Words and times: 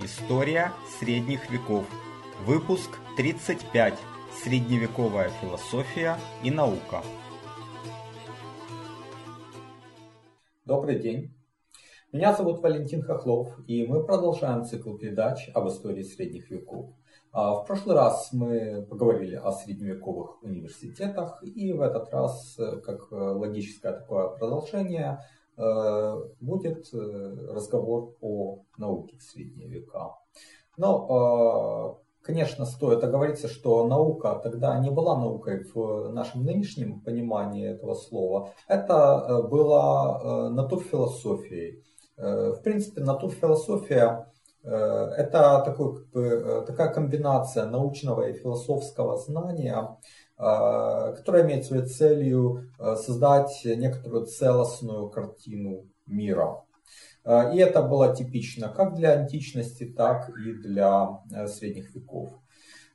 История 0.00 0.70
средних 1.00 1.50
веков. 1.50 1.84
Выпуск 2.46 2.88
35. 3.16 3.98
Средневековая 4.44 5.30
философия 5.40 6.16
и 6.44 6.52
наука. 6.52 7.02
Добрый 10.64 11.00
день. 11.00 11.34
Меня 12.12 12.32
зовут 12.32 12.60
Валентин 12.60 13.02
Хохлов, 13.02 13.58
и 13.66 13.88
мы 13.88 14.04
продолжаем 14.04 14.64
цикл 14.64 14.96
передач 14.96 15.50
об 15.52 15.66
истории 15.66 16.04
средних 16.04 16.48
веков. 16.48 16.90
А, 17.32 17.54
в 17.54 17.66
прошлый 17.66 17.96
раз 17.96 18.28
мы 18.32 18.86
поговорили 18.88 19.34
о 19.34 19.50
средневековых 19.50 20.40
университетах, 20.44 21.42
и 21.42 21.72
в 21.72 21.80
этот 21.80 22.08
раз, 22.10 22.56
э, 22.56 22.76
как 22.82 23.10
логическое 23.10 23.94
такое 23.94 24.28
продолжение, 24.28 25.18
э, 25.18 25.37
будет 26.40 26.92
э, 26.92 26.96
разговор 27.50 28.14
о 28.20 28.60
науке 28.76 29.16
в 29.16 29.22
средние 29.22 29.68
века. 29.68 30.14
Но, 30.76 32.00
конечно, 32.22 32.64
стоит 32.64 33.02
оговориться, 33.02 33.48
что 33.48 33.84
наука 33.88 34.40
тогда 34.40 34.78
не 34.78 34.90
была 34.90 35.18
наукой 35.18 35.64
в 35.74 36.12
нашем 36.12 36.44
нынешнем 36.44 37.00
понимании 37.00 37.66
этого 37.66 37.94
слова. 37.94 38.52
Это 38.68 39.42
была 39.50 40.50
натурфилософией. 40.50 41.82
В 42.16 42.60
принципе, 42.62 43.00
натурфилософия 43.00 44.28
Э, 44.64 45.12
это 45.16 45.62
такой, 45.64 46.04
э, 46.14 46.64
такая 46.66 46.92
комбинация 46.92 47.66
научного 47.66 48.28
и 48.28 48.34
философского 48.34 49.16
знания, 49.16 49.76
э, 49.76 50.27
которая 50.38 51.44
имеет 51.44 51.64
своей 51.64 51.84
целью 51.86 52.70
создать 52.78 53.60
некоторую 53.64 54.26
целостную 54.26 55.10
картину 55.10 55.86
мира. 56.06 56.62
И 57.26 57.58
это 57.58 57.82
было 57.82 58.14
типично 58.14 58.68
как 58.68 58.94
для 58.94 59.14
античности, 59.14 59.84
так 59.84 60.30
и 60.30 60.52
для 60.52 61.20
средних 61.48 61.92
веков. 61.94 62.30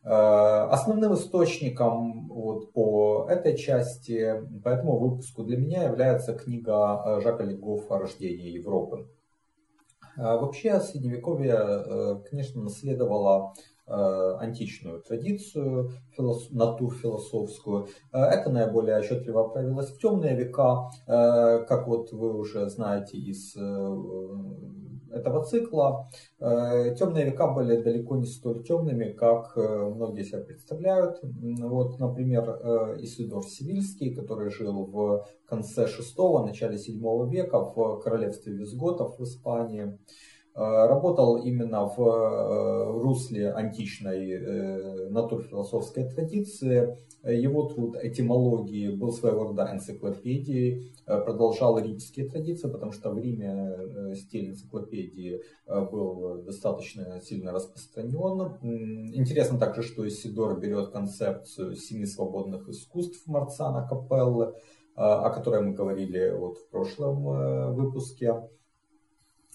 Основным 0.03 1.13
источником 1.15 2.29
вот 2.29 2.71
по 2.71 3.27
этой 3.29 3.57
части, 3.57 4.41
по 4.63 4.69
этому 4.69 4.97
выпуску 4.97 5.43
для 5.43 5.57
меня 5.57 5.83
является 5.83 6.33
книга 6.33 7.19
Жака 7.21 7.43
Легофа 7.43 7.99
«Рождение 7.99 8.53
Европы». 8.53 9.07
Вообще 10.15 10.79
Средневековье, 10.79 11.55
э, 11.55 12.15
конечно, 12.29 12.61
наследовало 12.61 13.53
э, 13.55 13.61
античную 13.93 15.01
традицию, 15.01 15.91
натурфилософскую. 16.51 17.87
Э, 18.11 18.19
это 18.19 18.49
наиболее 18.49 18.97
отчетливо 18.97 19.47
проявилось 19.49 19.91
в 19.91 19.99
темные 19.99 20.35
века, 20.35 20.89
как 21.05 21.87
вот 21.87 22.11
вы 22.11 22.37
уже 22.37 22.69
знаете 22.69 23.17
из 23.17 23.55
этого 25.13 25.45
цикла. 25.45 26.09
Э, 26.39 26.95
темные 26.97 27.25
века 27.25 27.47
были 27.47 27.81
далеко 27.81 28.17
не 28.17 28.25
столь 28.25 28.63
темными, 28.63 29.11
как 29.13 29.55
э, 29.55 29.61
многие 29.61 30.23
себе 30.23 30.41
представляют. 30.41 31.19
Вот, 31.21 31.99
например, 31.99 32.49
э, 32.49 32.97
Исидор 33.01 33.43
Сивильский, 33.43 34.13
который 34.13 34.49
жил 34.49 34.85
в 34.85 35.25
конце 35.47 35.87
6 35.87 36.17
начале 36.45 36.77
7 36.77 37.29
века 37.29 37.59
в 37.59 37.99
королевстве 37.99 38.53
Визготов 38.53 39.19
в 39.19 39.23
Испании, 39.23 39.93
Э, 39.93 40.32
работал 40.55 41.37
именно 41.37 41.85
в 41.85 41.99
э, 41.99 43.01
русле 43.01 43.51
античной 43.51 44.31
э, 44.31 45.09
натурфилософской 45.09 46.07
традиции. 46.09 46.95
Его 47.23 47.69
труд 47.69 47.95
этимологии 47.95 48.89
был 48.89 49.13
своего 49.13 49.45
рода 49.45 49.69
энциклопедией, 49.71 50.91
продолжал 51.05 51.79
римские 51.79 52.29
традиции, 52.29 52.69
потому 52.69 52.91
что 52.91 53.11
в 53.11 53.17
Риме 53.17 54.13
стиль 54.15 54.49
энциклопедии 54.49 55.41
был 55.65 56.43
достаточно 56.43 57.21
сильно 57.21 57.53
распространен. 57.53 58.57
Интересно 59.13 59.57
также, 59.57 59.83
что 59.83 60.05
Исидор 60.05 60.59
берет 60.59 60.89
концепцию 60.89 61.77
семи 61.77 62.05
свободных 62.05 62.67
искусств 62.67 63.25
Марцана 63.25 63.87
Капеллы, 63.87 64.55
о 64.95 65.29
которой 65.29 65.61
мы 65.61 65.71
говорили 65.71 66.29
вот 66.37 66.57
в 66.57 66.69
прошлом 66.69 67.73
выпуске. 67.73 68.33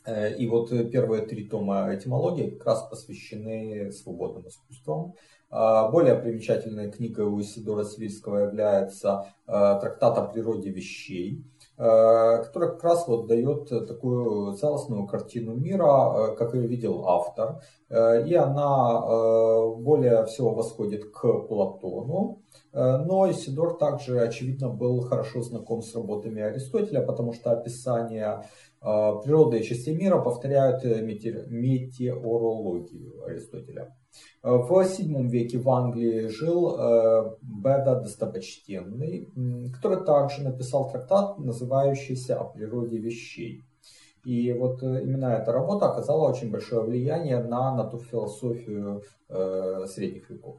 Э, 0.09 0.35
и 0.35 0.49
вот 0.49 0.71
первые 0.91 1.27
три 1.27 1.45
тома 1.45 1.95
этимологии 1.95 2.51
как 2.51 2.67
раз 2.67 2.83
посвящены 2.89 3.93
свободным 3.93 4.49
искусствам. 4.49 5.15
А, 5.51 5.89
более 5.89 6.15
примечательной 6.15 6.91
книгой 6.91 7.27
у 7.27 7.41
Исидора 7.41 7.85
Свильского 7.85 8.39
является 8.39 9.35
э, 9.47 9.51
трактат 9.81 10.19
о 10.19 10.25
природе 10.25 10.71
вещей, 10.71 11.45
э, 11.79 12.43
который 12.43 12.71
как 12.71 12.85
раз 12.85 13.07
вот 13.07 13.27
дает 13.27 13.69
такую 13.69 14.55
целостную 14.55 15.07
картину 15.07 15.55
мира, 15.55 16.35
как 16.37 16.55
ее 16.55 16.67
видел 16.67 17.07
автор. 17.07 17.61
И 17.91 18.35
она 18.35 19.01
более 19.77 20.27
всего 20.27 20.53
восходит 20.53 21.11
к 21.11 21.21
Платону, 21.49 22.43
но 22.75 23.31
Исидор 23.31 23.79
также, 23.79 24.21
очевидно, 24.21 24.69
был 24.69 25.01
хорошо 25.01 25.41
знаком 25.41 25.81
с 25.81 25.95
работами 25.95 26.43
Аристотеля, 26.43 27.01
потому 27.01 27.33
что 27.33 27.53
описание 27.53 28.43
природа 28.81 29.57
и 29.57 29.63
частей 29.63 29.97
мира 29.97 30.21
повторяют 30.21 30.85
э, 30.85 31.03
метеорологию 31.03 33.25
Аристотеля. 33.25 33.97
В 34.43 34.71
VII 34.71 35.29
веке 35.29 35.59
в 35.59 35.69
Англии 35.69 36.29
жил 36.29 36.79
э, 36.79 37.37
Беда 37.43 37.97
Достопочтенный, 37.97 39.29
который 39.75 40.05
также 40.05 40.43
написал 40.43 40.91
трактат, 40.91 41.39
называющийся 41.39 42.39
«О 42.39 42.45
природе 42.45 42.99
вещей». 42.99 43.65
И 44.25 44.53
вот 44.53 44.83
э, 44.83 45.03
именно 45.03 45.27
эта 45.27 45.53
работа 45.53 45.91
оказала 45.91 46.31
очень 46.31 46.51
большое 46.51 46.83
влияние 46.83 47.43
на 47.43 47.75
натурфилософию 47.75 49.03
средних 49.87 50.31
веков. 50.31 50.57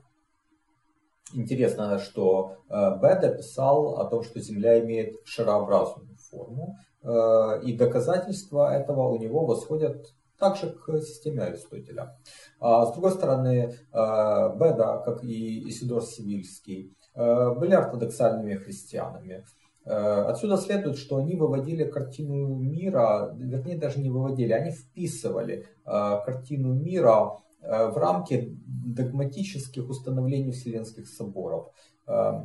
Интересно, 1.34 1.98
что 2.00 2.58
Беда 2.70 3.30
писал 3.30 4.00
о 4.00 4.06
том, 4.06 4.24
что 4.24 4.40
Земля 4.40 4.80
имеет 4.80 5.16
шарообразную 5.26 6.16
форму, 6.18 6.78
Э, 7.02 7.62
и 7.64 7.78
доказательства 7.78 8.74
этого 8.74 9.08
у 9.08 9.18
него 9.18 9.46
восходят 9.46 10.14
также 10.40 10.70
к 10.70 11.02
системе 11.02 11.44
Аристотеля. 11.44 12.18
А 12.60 12.86
с 12.86 12.94
другой 12.94 13.12
стороны, 13.12 13.50
э, 13.50 13.74
Беда, 13.92 15.02
как 15.06 15.24
и 15.24 15.70
Исидор 15.70 16.04
Сивильский, 16.04 16.96
э, 17.16 17.54
были 17.56 17.74
ортодоксальными 17.74 18.56
христианами. 18.56 19.46
Отсюда 19.86 20.58
следует, 20.58 20.98
что 20.98 21.18
они 21.18 21.36
выводили 21.36 21.84
картину 21.84 22.48
мира, 22.60 23.34
вернее 23.36 23.76
даже 23.76 24.00
не 24.00 24.12
выводили, 24.12 24.52
они 24.52 24.70
вписывали 24.70 25.66
картину 25.84 26.74
мира 26.74 27.40
в 27.62 27.98
рамки 27.98 28.56
догматических 28.68 29.90
установлений 29.90 30.52
Вселенских 30.52 31.08
соборов. 31.08 31.72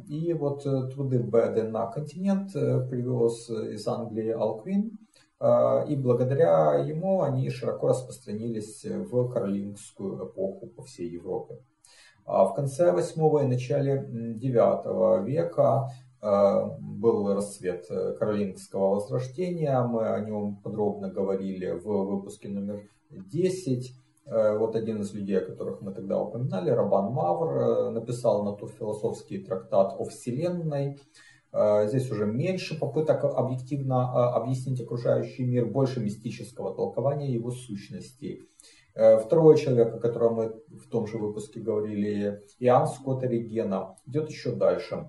И 0.09 0.35
вот 0.35 0.67
э, 0.67 0.89
труды 0.89 1.19
Беды 1.19 1.63
на 1.63 1.87
континент 1.87 2.55
э, 2.55 2.87
привез 2.87 3.49
из 3.49 3.87
Англии 3.89 4.31
Алквин, 4.31 4.99
и 5.41 5.97
благодаря 5.97 6.75
ему 6.75 7.23
они 7.23 7.51
широко 7.51 7.89
распространились 7.89 8.85
в 8.85 9.29
каролингскую 9.31 10.29
эпоху 10.29 10.69
по 10.69 10.83
всей 10.85 11.09
Европе. 11.11 11.59
А 12.25 12.45
в 12.45 12.55
конце 12.55 12.93
8 12.93 13.43
и 13.43 13.47
начале 13.47 14.07
9 14.09 15.27
века 15.27 15.91
был 16.23 17.35
расцвет 17.35 17.87
каролингского 18.19 18.95
возрождения. 18.95 19.83
Мы 19.83 20.09
о 20.09 20.21
нем 20.21 20.57
подробно 20.57 21.11
говорили 21.11 21.73
в 21.73 21.85
выпуске 21.85 22.49
номер 22.49 22.89
10. 23.11 23.93
Э, 24.27 24.57
вот 24.57 24.75
один 24.75 25.03
из 25.03 25.13
людей, 25.13 25.39
о 25.39 25.45
которых 25.45 25.83
мы 25.83 25.93
тогда 25.93 26.21
упоминали, 26.21 26.71
Рабан 26.71 27.13
Мавр, 27.13 27.57
э, 27.57 27.91
написал 27.91 28.45
натурфилософский 28.45 29.45
трактат 29.45 29.95
о 29.99 30.05
Вселенной. 30.05 30.99
Э, 31.55 31.87
здесь 31.89 32.11
уже 32.11 32.27
меньше 32.27 32.79
попыток 32.79 33.25
объективно 33.25 34.35
объяснить 34.35 34.81
окружающий 34.81 35.45
мир, 35.45 35.67
больше 35.67 36.01
мистического 36.01 36.75
толкования 36.75 37.33
его 37.33 37.51
сущности. 37.51 38.43
Второй 38.95 39.59
человек, 39.59 39.93
о 39.93 39.99
котором 39.99 40.35
мы 40.35 40.55
в 40.69 40.89
том 40.89 41.09
же 41.09 41.19
выпуске 41.19 41.59
говорили, 41.59 42.45
Иоанн 42.61 42.87
Скотт 42.87 43.25
Оригена, 43.25 43.97
идет 44.07 44.31
еще 44.31 44.53
дальше. 44.53 45.09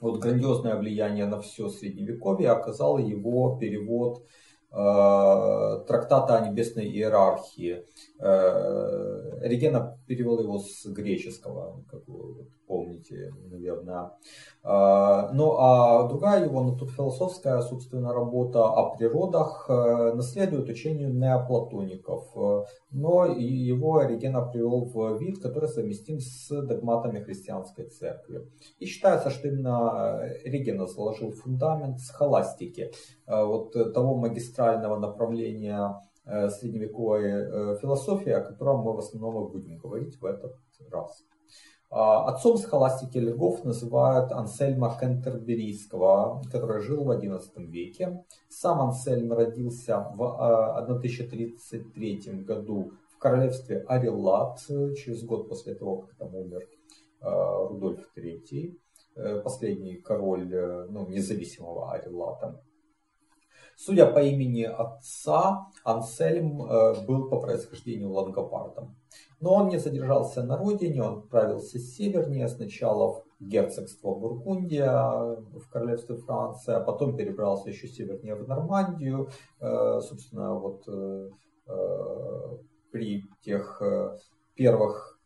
Вот 0.00 0.18
грандиозное 0.18 0.74
влияние 0.74 1.26
на 1.26 1.40
все 1.40 1.68
Средневековье 1.68 2.50
оказал 2.50 2.98
его 2.98 3.56
перевод 3.58 4.24
Э, 4.72 5.84
трактата 5.86 6.36
о 6.36 6.48
небесной 6.48 6.86
иерархии. 6.86 7.84
Э, 8.18 9.38
Регена 9.40 9.98
перевел 10.06 10.40
его 10.40 10.58
с 10.58 10.84
греческого, 10.84 11.82
как 11.90 12.02
помните, 12.66 13.32
наверное. 13.50 14.12
Э, 14.64 15.30
ну 15.32 15.56
а 15.58 16.08
другая 16.08 16.44
его 16.44 16.62
натурфилософская, 16.62 17.60
собственно, 17.62 18.12
работа 18.12 18.64
о 18.64 18.96
природах 18.96 19.68
наследует 19.68 20.68
учению 20.68 21.14
неоплатоников, 21.14 22.34
но 22.90 23.26
его 23.26 24.02
Регена 24.02 24.42
привел 24.42 24.84
в 24.84 25.18
вид, 25.18 25.40
который 25.40 25.68
совместим 25.68 26.20
с 26.20 26.48
догматами 26.62 27.20
христианской 27.20 27.86
церкви. 27.86 28.48
И 28.78 28.86
считается, 28.86 29.30
что 29.30 29.48
именно 29.48 30.20
Регена 30.44 30.86
заложил 30.86 31.32
фундамент 31.32 32.00
схоластики, 32.00 32.90
вот 33.26 33.72
того 33.94 34.16
магистрального 34.16 34.98
направления 34.98 36.00
средневековой 36.24 37.76
философии, 37.78 38.32
о 38.32 38.40
котором 38.40 38.80
мы 38.80 38.92
в 38.94 38.98
основном 38.98 39.50
будем 39.50 39.78
говорить 39.78 40.20
в 40.20 40.24
этот 40.24 40.56
раз. 40.90 41.22
А, 41.88 42.28
отцом 42.28 42.56
схоластики 42.56 43.18
Легов 43.18 43.64
называют 43.64 44.32
Ансельма 44.32 44.96
Кентерберийского, 45.00 46.42
который 46.50 46.82
жил 46.82 47.04
в 47.04 47.10
XI 47.10 47.64
веке. 47.66 48.24
Сам 48.48 48.80
Ансельм 48.80 49.32
родился 49.32 50.00
в 50.14 50.22
1033 50.88 52.22
а, 52.26 52.32
году 52.42 52.92
в 53.10 53.18
королевстве 53.18 53.84
Арелат, 53.88 54.58
через 54.66 55.24
год 55.24 55.48
после 55.48 55.74
того, 55.74 55.98
как 55.98 56.14
там 56.16 56.34
умер 56.34 56.68
а, 57.20 57.68
Рудольф 57.68 58.10
III, 58.16 58.76
э, 59.16 59.40
последний 59.40 59.96
король 59.96 60.52
э, 60.52 60.86
ну, 60.90 61.06
независимого 61.08 61.92
Арелата. 61.92 62.60
Судя 63.76 64.06
по 64.06 64.20
имени 64.20 64.62
отца, 64.62 65.66
Ансельм 65.84 66.62
э, 66.62 67.06
был 67.06 67.28
по 67.28 67.40
происхождению 67.40 68.10
лангобардом. 68.10 68.96
Но 69.40 69.54
он 69.54 69.68
не 69.68 69.78
задержался 69.78 70.42
на 70.42 70.56
родине, 70.56 71.02
он 71.02 71.18
отправился 71.18 71.78
севернее, 71.78 72.48
сначала 72.48 73.12
в 73.12 73.24
герцогство 73.40 74.14
Бургундия 74.14 74.90
в 74.90 75.68
королевстве 75.70 76.16
Франция, 76.16 76.78
а 76.78 76.80
потом 76.80 77.16
перебрался 77.16 77.70
еще 77.70 77.86
севернее 77.86 78.34
в 78.34 78.48
Нормандию. 78.48 79.28
Э, 79.60 80.00
собственно, 80.00 80.54
вот 80.54 80.82
э, 80.88 81.30
при 82.92 83.24
тех 83.42 83.82
первых 84.54 85.20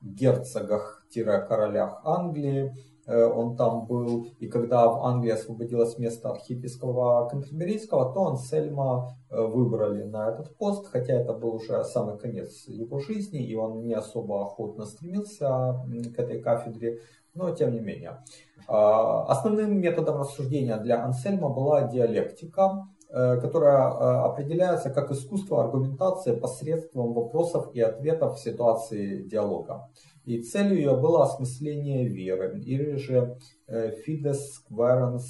герцогах-королях 0.00 2.00
Англии 2.04 2.66
Э, 2.66 2.70
он 3.14 3.56
там 3.56 3.86
был, 3.86 4.26
и 4.40 4.48
когда 4.48 4.88
в 4.88 5.04
Англии 5.04 5.30
освободилось 5.30 5.98
место 5.98 6.30
архиепископа 6.30 7.28
Кантерберийского, 7.30 8.12
то 8.12 8.20
он 8.20 8.36
Сельма 8.36 9.16
э, 9.30 9.40
выбрали 9.40 10.02
на 10.02 10.30
этот 10.30 10.56
пост, 10.56 10.88
хотя 10.88 11.14
это 11.14 11.32
был 11.32 11.54
уже 11.54 11.84
самый 11.84 12.18
конец 12.18 12.66
его 12.66 12.98
жизни, 12.98 13.46
и 13.46 13.54
он 13.54 13.86
не 13.86 13.94
особо 13.94 14.42
охотно 14.42 14.86
стремился 14.86 15.84
к 16.14 16.18
этой 16.18 16.40
кафедре, 16.40 17.00
но 17.34 17.50
тем 17.54 17.72
не 17.72 17.80
менее. 17.80 18.18
А, 18.66 19.24
основным 19.26 19.78
методом 19.80 20.18
рассуждения 20.18 20.76
для 20.78 21.04
Ансельма 21.04 21.48
была 21.48 21.82
диалектика, 21.82 22.88
э, 22.88 22.95
которая 23.08 24.24
определяется 24.24 24.90
как 24.90 25.10
искусство 25.10 25.64
аргументации 25.64 26.34
посредством 26.34 27.12
вопросов 27.14 27.70
и 27.72 27.80
ответов 27.80 28.36
в 28.36 28.40
ситуации 28.40 29.22
диалога. 29.22 29.88
И 30.26 30.42
целью 30.42 30.76
ее 30.76 30.96
было 30.96 31.22
осмысление 31.22 32.08
веры, 32.08 32.60
или 32.60 32.96
же 32.96 33.38
э, 33.68 33.92
fides 34.04 34.40
querens 34.68 35.22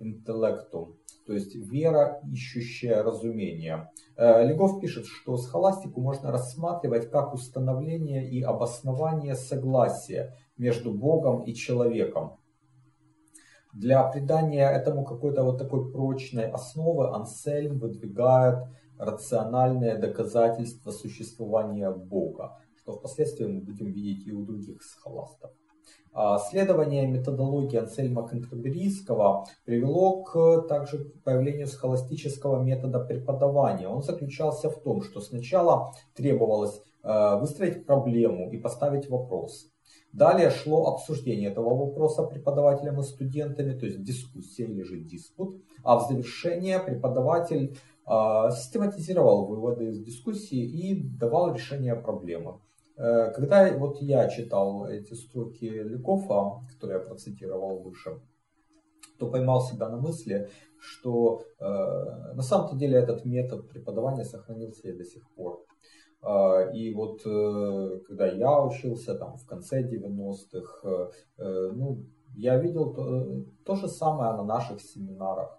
intellectum, 0.00 0.94
то 1.26 1.32
есть 1.32 1.56
вера, 1.56 2.20
ищущая 2.30 3.02
разумение. 3.02 3.90
Э, 4.16 4.46
Легов 4.46 4.80
пишет, 4.80 5.06
что 5.06 5.36
схоластику 5.38 6.00
можно 6.00 6.30
рассматривать 6.30 7.10
как 7.10 7.34
установление 7.34 8.30
и 8.30 8.42
обоснование 8.42 9.34
согласия 9.34 10.36
между 10.56 10.92
Богом 10.92 11.42
и 11.42 11.52
человеком. 11.52 12.36
Для 13.74 14.04
придания 14.04 14.68
этому 14.70 15.04
какой-то 15.04 15.42
вот 15.42 15.58
такой 15.58 15.92
прочной 15.92 16.50
основы 16.50 17.14
Ансельм 17.14 17.78
выдвигает 17.78 18.68
рациональное 18.98 19.98
доказательство 19.98 20.92
существования 20.92 21.90
Бога 21.90 22.58
что 22.84 22.92
впоследствии 22.92 23.46
мы 23.46 23.60
будем 23.60 23.92
видеть 23.92 24.26
и 24.26 24.32
у 24.32 24.44
других 24.44 24.82
схоластов. 24.82 25.50
А, 26.12 26.38
следование 26.38 27.06
методологии 27.06 27.78
Ансельма 27.78 28.28
Кентерберийского 28.28 29.46
привело 29.64 30.22
к 30.22 30.66
также 30.68 31.12
появлению 31.24 31.66
схоластического 31.66 32.62
метода 32.62 33.00
преподавания. 33.00 33.88
Он 33.88 34.02
заключался 34.02 34.68
в 34.68 34.80
том, 34.82 35.02
что 35.02 35.20
сначала 35.22 35.92
требовалось 36.14 36.82
а, 37.02 37.38
выстроить 37.38 37.86
проблему 37.86 38.50
и 38.50 38.58
поставить 38.58 39.08
вопрос. 39.08 39.70
Далее 40.14 40.50
шло 40.50 40.86
обсуждение 40.86 41.50
этого 41.50 41.74
вопроса 41.74 42.22
преподавателем 42.22 43.00
и 43.00 43.02
студентами, 43.02 43.76
то 43.76 43.84
есть 43.86 44.02
дискуссия 44.02 44.64
или 44.64 44.82
же 44.82 45.00
диспут. 45.00 45.60
А 45.82 45.98
в 45.98 46.08
завершение 46.08 46.78
преподаватель 46.78 47.76
а, 48.06 48.50
систематизировал 48.52 49.46
выводы 49.46 49.86
из 49.86 50.00
дискуссии 50.04 50.62
и 50.62 51.02
давал 51.02 51.52
решение 51.52 51.96
проблемы. 51.96 52.60
Э, 52.96 53.32
когда 53.32 53.76
вот 53.76 54.00
я 54.00 54.28
читал 54.28 54.86
эти 54.86 55.14
строки 55.14 55.64
Ликофа, 55.64 56.64
которые 56.72 57.00
я 57.00 57.04
процитировал 57.04 57.82
выше, 57.82 58.20
то 59.18 59.28
поймал 59.28 59.62
себя 59.62 59.88
на 59.88 59.96
мысли, 59.96 60.48
что 60.78 61.42
э, 61.58 61.64
на 61.64 62.42
самом-то 62.42 62.76
деле 62.76 62.98
этот 62.98 63.24
метод 63.24 63.68
преподавания 63.68 64.24
сохранился 64.24 64.88
и 64.88 64.96
до 64.96 65.04
сих 65.04 65.28
пор. 65.34 65.64
Э, 66.24 66.72
и 66.72 66.94
вот 66.94 67.20
э, 67.26 68.00
когда 68.06 68.26
я 68.26 68.60
учился 68.62 69.14
там 69.14 69.36
в 69.36 69.46
конце 69.46 69.82
90-х, 69.82 70.88
э, 70.88 71.10
э, 71.38 71.70
ну, 71.72 72.04
я 72.36 72.58
видел 72.58 72.94
то, 72.94 73.44
то 73.64 73.74
же 73.74 73.88
самое 73.88 74.32
на 74.32 74.44
наших 74.44 74.80
семинарах. 74.80 75.58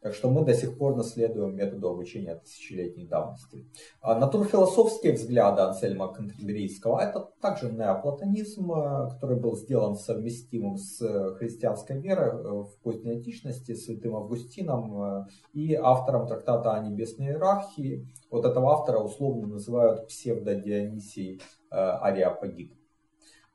Так 0.00 0.14
что 0.14 0.30
мы 0.30 0.44
до 0.44 0.54
сих 0.54 0.78
пор 0.78 0.96
наследуем 0.96 1.56
методу 1.56 1.88
обучения 1.88 2.36
тысячелетней 2.36 3.06
давности. 3.06 3.66
А 4.00 4.16
натурфилософские 4.16 5.14
взгляды 5.14 5.62
Ансельма 5.62 6.12
Кантерберийского– 6.12 7.00
это 7.02 7.28
также 7.40 7.72
неоплатонизм, 7.72 8.72
э, 8.72 9.10
который 9.10 9.40
был 9.40 9.56
сделан 9.56 9.96
совместимым 9.96 10.76
с 10.76 11.34
христианской 11.38 12.00
верой 12.00 12.30
э, 12.30 12.48
в 12.62 12.78
поздней 12.82 13.12
античности, 13.12 13.74
святым 13.74 14.14
Августином 14.14 15.02
э, 15.02 15.26
и 15.52 15.74
автором 15.74 16.28
трактата 16.28 16.74
о 16.74 16.88
небесной 16.88 17.28
иерархии. 17.28 18.06
Вот 18.30 18.44
этого 18.44 18.72
автора 18.72 18.98
условно 18.98 19.48
называют 19.48 20.06
псевдодионисий 20.06 21.40
Ариапагит. 21.70 22.77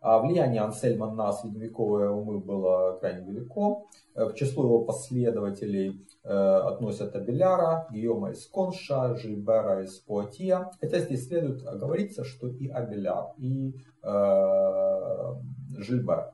А 0.03 0.19
влияние 0.19 0.61
Ансельма 0.61 1.11
на 1.11 1.31
средневековые 1.31 2.09
умы 2.09 2.39
было 2.39 2.97
крайне 3.00 3.25
велико. 3.25 3.88
К 4.13 4.33
числу 4.35 4.65
его 4.65 4.85
последователей 4.85 6.05
Э, 6.25 6.61
относят 6.69 7.13
Абеляра, 7.17 7.85
Гийома 7.91 8.31
из 8.31 8.47
Конша, 8.47 9.13
Жильбера 9.15 9.83
из 9.83 10.00
Пуатья. 10.00 10.71
Хотя 10.79 11.00
здесь 11.00 11.27
следует 11.27 11.67
оговориться, 11.67 12.23
что 12.23 12.47
и 12.47 12.69
Абеляр, 12.69 13.33
и 13.38 13.75
э, 14.01 15.33
Жильбер 15.77 16.31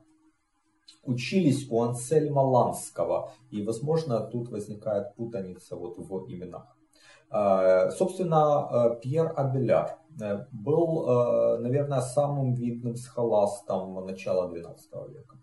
учились 1.02 1.68
у 1.68 1.82
Ансельма 1.82 2.38
Ланского. 2.38 3.32
И, 3.50 3.64
возможно, 3.64 4.20
тут 4.20 4.50
возникает 4.50 5.16
путаница 5.16 5.74
вот 5.74 5.98
в 5.98 6.32
именах. 6.32 6.76
Э, 7.32 7.90
собственно, 7.90 8.68
э, 8.70 9.00
Пьер 9.02 9.32
Абеляр 9.36 9.98
был, 10.52 11.58
наверное, 11.58 12.00
самым 12.00 12.54
видным 12.54 12.96
схоластом 12.96 14.06
начала 14.06 14.48
XII 14.48 15.12
века. 15.12 15.36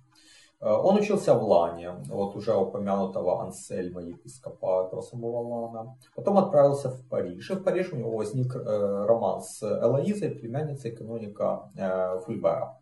Э, 0.60 0.72
он 0.72 0.96
учился 0.98 1.34
в 1.34 1.44
Лане, 1.44 1.92
вот 2.10 2.36
уже 2.36 2.56
упомянутого 2.56 3.44
Ансельма, 3.44 4.02
епископа 4.02 4.88
этого 4.88 5.02
самого 5.02 5.42
Лана. 5.42 5.98
Потом 6.16 6.38
отправился 6.38 6.90
в 6.90 7.08
Париж. 7.08 7.52
И 7.52 7.56
в 7.56 7.64
Париже 7.64 7.92
у 7.94 7.98
него 7.98 8.18
возник 8.18 8.56
э, 8.56 9.06
роман 9.06 9.42
с 9.42 9.62
Элоизой, 9.64 10.32
племянницей 10.32 10.92
каноника 10.96 11.70
э, 11.76 12.20
Фульбера. 12.26 12.80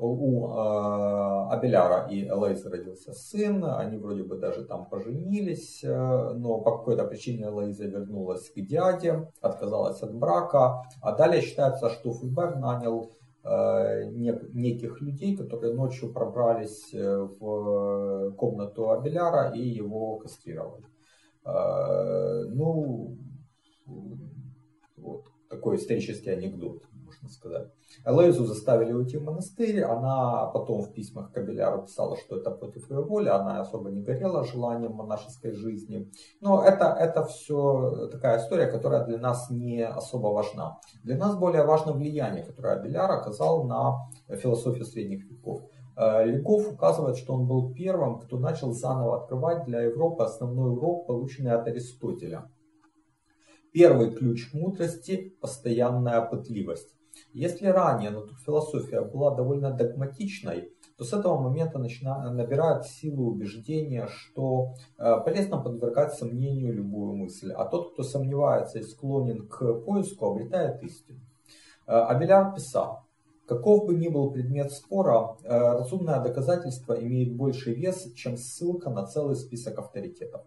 У 0.00 0.46
Абеляра 1.50 2.06
и 2.08 2.28
Элоизы 2.28 2.70
родился 2.70 3.12
сын, 3.12 3.64
они 3.64 3.96
вроде 3.98 4.22
бы 4.22 4.36
даже 4.36 4.64
там 4.64 4.86
поженились, 4.86 5.80
но 5.82 6.60
по 6.60 6.78
какой-то 6.78 7.04
причине 7.04 7.46
Элоиза 7.46 7.86
вернулась 7.86 8.48
к 8.48 8.60
дяде, 8.60 9.28
отказалась 9.40 10.00
от 10.00 10.14
брака. 10.14 10.84
А 11.02 11.16
далее 11.16 11.42
считается, 11.42 11.90
что 11.90 12.12
Фульбер 12.12 12.56
нанял 12.56 13.10
Э, 13.44 14.04
неких 14.04 15.00
людей, 15.00 15.34
которые 15.34 15.72
ночью 15.72 16.12
пробрались 16.12 16.92
э, 16.92 17.28
в 17.40 18.32
комнату 18.32 18.90
Абеляра 18.90 19.52
и 19.54 19.60
его 19.60 20.16
кастрировали. 20.16 20.84
Э, 21.46 22.44
ну, 22.48 23.16
вот 24.96 25.24
такой 25.48 25.76
исторический 25.76 26.30
анекдот 26.30 26.82
можно 27.22 27.34
сказать. 27.34 27.68
Элоизу 28.04 28.46
заставили 28.46 28.92
уйти 28.92 29.16
в 29.16 29.24
монастырь, 29.24 29.82
она 29.82 30.46
потом 30.46 30.82
в 30.82 30.92
письмах 30.92 31.32
Кабеляру 31.32 31.82
писала, 31.82 32.16
что 32.16 32.36
это 32.36 32.50
против 32.50 32.90
ее 32.90 33.02
воли, 33.02 33.28
она 33.28 33.60
особо 33.60 33.90
не 33.90 34.02
горела 34.02 34.44
желанием 34.44 34.92
монашеской 34.92 35.52
жизни. 35.52 36.10
Но 36.40 36.62
это, 36.64 36.86
это 36.86 37.24
все 37.24 38.08
такая 38.12 38.38
история, 38.38 38.66
которая 38.66 39.04
для 39.04 39.18
нас 39.18 39.50
не 39.50 39.84
особо 39.84 40.28
важна. 40.28 40.78
Для 41.02 41.16
нас 41.16 41.36
более 41.36 41.64
важно 41.64 41.92
влияние, 41.92 42.44
которое 42.44 42.76
Абеляр 42.76 43.10
оказал 43.10 43.64
на 43.64 43.96
философию 44.28 44.84
средних 44.84 45.24
веков. 45.30 45.62
Э, 45.96 46.24
Легов 46.24 46.72
указывает, 46.72 47.16
что 47.16 47.34
он 47.34 47.46
был 47.46 47.72
первым, 47.74 48.20
кто 48.20 48.38
начал 48.38 48.72
заново 48.72 49.16
открывать 49.22 49.64
для 49.64 49.82
Европы 49.82 50.22
основной 50.22 50.70
урок, 50.72 51.06
полученный 51.06 51.52
от 51.52 51.66
Аристотеля. 51.66 52.48
Первый 53.72 54.12
ключ 54.12 54.52
мудрости– 54.54 55.36
постоянная 55.40 56.22
пытливость. 56.22 56.97
Если 57.32 57.66
ранее 57.66 58.10
натурфилософия 58.10 59.02
была 59.02 59.34
довольно 59.34 59.70
догматичной, 59.72 60.72
то 60.96 61.04
с 61.04 61.12
этого 61.12 61.40
момента 61.40 61.78
начинает, 61.78 62.32
набирает 62.32 62.84
силу 62.84 63.30
убеждения, 63.30 64.08
что 64.08 64.74
э, 64.98 65.20
полезно 65.24 65.58
подвергать 65.60 66.14
сомнению 66.14 66.74
любую 66.74 67.16
мысль, 67.16 67.52
а 67.52 67.64
тот, 67.66 67.92
кто 67.92 68.02
сомневается 68.02 68.78
и 68.78 68.82
склонен 68.82 69.46
к 69.46 69.74
поиску, 69.84 70.26
обретает 70.26 70.82
истину. 70.82 71.20
Э, 71.86 71.92
Абеляр 71.92 72.52
писал, 72.54 73.08
Каков 73.48 73.86
бы 73.86 73.94
ни 73.94 74.08
был 74.08 74.30
предмет 74.30 74.70
спора, 74.72 75.38
э, 75.42 75.48
разумное 75.48 76.22
доказательство 76.22 76.92
имеет 76.92 77.34
больший 77.34 77.74
вес, 77.74 78.12
чем 78.12 78.36
ссылка 78.36 78.90
на 78.90 79.06
целый 79.06 79.36
список 79.36 79.78
авторитетов. 79.78 80.42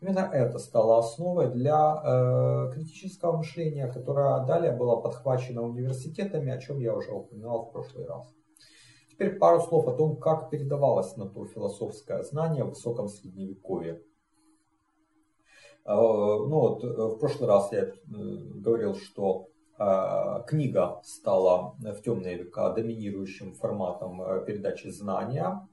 Именно 0.00 0.30
это 0.32 0.58
стало 0.58 0.98
основой 0.98 1.50
для 1.50 2.02
э, 2.04 2.72
критического 2.74 3.36
мышления, 3.36 3.88
которое 3.88 4.44
далее 4.46 4.72
было 4.72 4.96
подхвачено 4.96 5.62
университетами, 5.62 6.52
о 6.52 6.58
чем 6.58 6.78
я 6.78 6.94
уже 6.94 7.12
упоминал 7.12 7.66
в 7.66 7.72
прошлый 7.72 8.06
раз. 8.06 8.32
Теперь 9.10 9.38
пару 9.38 9.60
слов 9.60 9.86
о 9.86 9.92
том, 9.92 10.16
как 10.16 10.50
передавалось 10.50 11.16
натурфилософское 11.16 12.22
знание 12.24 12.64
в 12.64 12.70
высоком 12.70 13.08
средневековье. 13.08 14.02
Э, 15.84 15.92
ну 15.94 16.48
вот, 16.48 16.84
э, 16.84 16.88
в 16.88 17.18
прошлый 17.18 17.48
раз 17.48 17.70
я 17.72 17.82
э, 17.82 17.92
говорил, 18.06 18.94
что 18.94 19.48
книга 20.46 21.00
стала 21.02 21.74
в 21.80 22.00
темные 22.00 22.36
века 22.36 22.70
доминирующим 22.70 23.54
форматом 23.54 24.22
передачи 24.46 24.86
знания. 24.86 25.66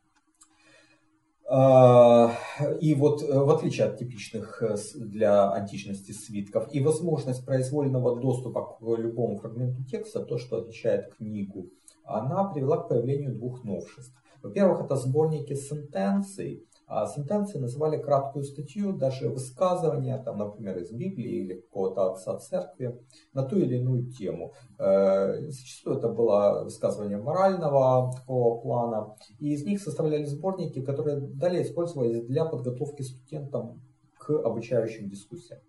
И 1.52 2.96
вот 2.96 3.22
в 3.22 3.50
отличие 3.50 3.88
от 3.88 3.98
типичных 3.98 4.64
для 4.96 5.52
античности 5.52 6.14
свитков 6.14 6.74
и 6.74 6.82
возможность 6.82 7.46
произвольного 7.46 8.20
доступа 8.22 8.78
к 8.78 8.82
любому 8.98 9.38
фрагменту 9.38 9.84
текста, 9.84 10.24
то, 10.24 10.38
что 10.38 10.58
отличает 10.58 11.14
книгу 11.16 11.68
она 12.04 12.46
привела 12.46 12.78
к 12.78 12.88
появлению 12.88 13.36
двух 13.36 13.64
новшеств. 13.64 14.14
Во-первых, 14.42 14.86
это 14.86 14.96
сборники 14.96 15.54
сентенций. 15.54 16.66
А 16.94 17.08
сентенции 17.08 17.58
называли 17.58 17.98
краткую 17.98 18.44
статью, 18.44 18.92
даже 18.92 19.30
высказывания, 19.30 20.22
там, 20.22 20.40
например, 20.40 20.78
из 20.78 20.92
Библии 20.92 21.38
или 21.38 21.62
какого-то 21.62 22.12
отца 22.12 22.38
церкви 22.38 23.00
на 23.32 23.44
ту 23.44 23.60
или 23.60 23.78
иную 23.78 24.12
тему. 24.12 24.52
Э, 24.78 25.40
зачастую 25.48 26.00
это 26.00 26.10
было 26.10 26.66
высказывание 26.66 27.18
морального 27.18 28.12
такого 28.14 28.60
плана. 28.60 29.16
И 29.40 29.54
из 29.54 29.64
них 29.64 29.82
составляли 29.82 30.26
сборники, 30.26 30.82
которые 30.82 31.22
далее 31.22 31.64
использовались 31.64 32.26
для 32.26 32.44
подготовки 32.44 33.04
студентам 33.04 33.82
к 34.18 34.30
обучающим 34.30 35.08
дискуссиям. 35.08 35.62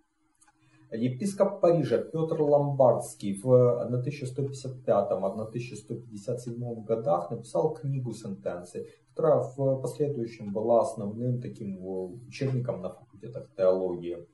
Епископ 0.90 1.60
Парижа 1.60 1.98
Петр 1.98 2.42
Ломбардский 2.42 3.40
в 3.40 3.46
1155-1157 3.90 6.84
годах 6.84 7.30
написал 7.30 7.72
книгу 7.72 8.12
сентенций, 8.12 8.88
которая 9.14 9.42
в 9.42 9.80
последующем 9.80 10.52
была 10.52 10.82
основным 10.82 11.40
таким 11.40 11.78
учебником 12.26 12.80
на 12.80 12.90
факультетах 12.90 13.48
теологии. 13.56 14.26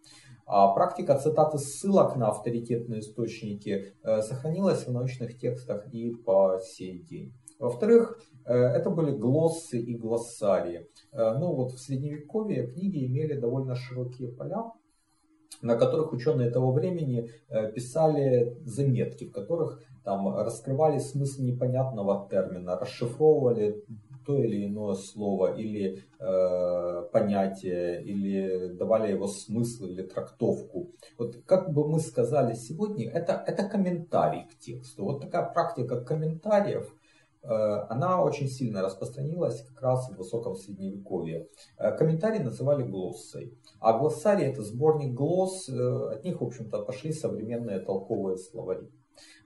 А 0.46 0.72
практика 0.72 1.18
цитаты 1.18 1.58
ссылок 1.58 2.16
на 2.16 2.28
авторитетные 2.28 3.00
источники 3.00 3.92
э, 4.02 4.22
сохранилась 4.22 4.86
в 4.86 4.92
научных 4.92 5.38
текстах 5.38 5.92
и 5.92 6.10
по 6.14 6.58
сей 6.62 7.00
день. 7.00 7.34
Во-вторых, 7.58 8.18
э, 8.46 8.54
это 8.54 8.88
были 8.88 9.10
глоссы 9.10 9.78
и 9.78 9.94
глоссарии. 9.94 10.86
Э, 11.12 11.36
ну 11.38 11.54
вот 11.54 11.72
в 11.72 11.78
средневековье 11.78 12.66
книги 12.68 13.04
имели 13.04 13.34
довольно 13.38 13.74
широкие 13.74 14.28
поля, 14.28 14.72
на 15.60 15.76
которых 15.76 16.12
ученые 16.12 16.50
того 16.50 16.72
времени 16.72 17.30
э, 17.48 17.72
писали 17.72 18.56
заметки, 18.64 19.24
в 19.24 19.32
которых 19.32 19.82
там 20.04 20.34
раскрывали 20.34 20.98
смысл 20.98 21.42
непонятного 21.42 22.26
термина, 22.30 22.78
расшифровывали 22.78 23.84
то 24.28 24.36
или 24.36 24.66
иное 24.66 24.94
слово 24.94 25.56
или 25.56 26.04
э, 26.20 27.02
понятие, 27.10 28.04
или 28.04 28.74
давали 28.74 29.12
его 29.12 29.26
смысл 29.26 29.86
или 29.86 30.02
трактовку. 30.02 30.90
Вот 31.16 31.36
как 31.46 31.72
бы 31.72 31.88
мы 31.88 31.98
сказали 31.98 32.54
сегодня, 32.54 33.08
это, 33.10 33.42
это 33.46 33.64
комментарий 33.64 34.44
к 34.44 34.58
тексту. 34.58 35.04
Вот 35.04 35.22
такая 35.22 35.50
практика 35.50 36.04
комментариев– 36.04 36.94
Э, 37.42 37.86
она 37.88 38.22
очень 38.22 38.48
сильно 38.48 38.82
распространилась 38.82 39.62
как 39.62 39.80
раз 39.80 40.10
в 40.10 40.16
высоком 40.16 40.56
средневековье. 40.56 41.48
Э, 41.78 41.96
комментарии 41.96 42.40
называли 42.40 42.82
глоссой. 42.82 43.56
А 43.80 43.98
глоссарий 43.98 44.46
это 44.46 44.62
сборник 44.62 45.14
глосс, 45.14 45.68
э, 45.68 46.10
от 46.12 46.24
них, 46.24 46.40
в 46.40 46.44
общем-то, 46.44 46.82
пошли 46.82 47.12
современные 47.12 47.80
толковые 47.80 48.38
словари. 48.38 48.90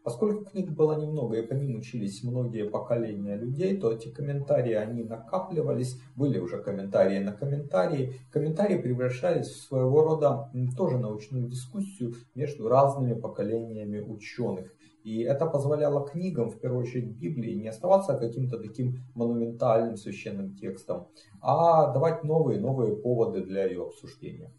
Поскольку 0.05 0.45
книг 0.45 0.71
было 0.71 1.01
немного 1.01 1.37
и 1.37 1.47
по 1.47 1.53
ним 1.53 1.77
учились 1.77 2.25
многие 2.25 2.69
поколения 2.69 3.37
людей, 3.37 3.77
то 3.79 3.93
эти 3.93 4.09
комментарии, 4.09 4.73
они 4.73 5.05
накапливались, 5.05 6.01
были 6.17 6.39
уже 6.39 6.61
комментарии 6.61 7.21
на 7.21 7.33
комментарии. 7.33 8.15
Комментарии 8.33 8.83
превращались 8.83 9.49
в 9.49 9.63
своего 9.69 10.03
рода 10.03 10.51
тоже 10.77 10.99
научную 10.99 11.49
дискуссию 11.49 12.15
между 12.35 12.69
разными 12.69 13.15
поколениями 13.15 14.01
ученых. 14.01 14.75
И 15.05 15.23
это 15.23 15.47
позволяло 15.47 16.07
книгам, 16.07 16.51
в 16.51 16.59
первую 16.59 16.83
очередь 16.83 17.17
Библии, 17.17 17.55
не 17.55 17.69
оставаться 17.69 18.15
каким-то 18.15 18.59
таким 18.59 18.99
монументальным 19.15 19.97
священным 19.97 20.55
текстом, 20.55 21.09
а 21.41 21.93
давать 21.93 22.25
новые 22.25 22.61
новые 22.61 22.97
поводы 22.97 23.43
для 23.45 23.65
ее 23.65 23.83
обсуждения. 23.83 24.53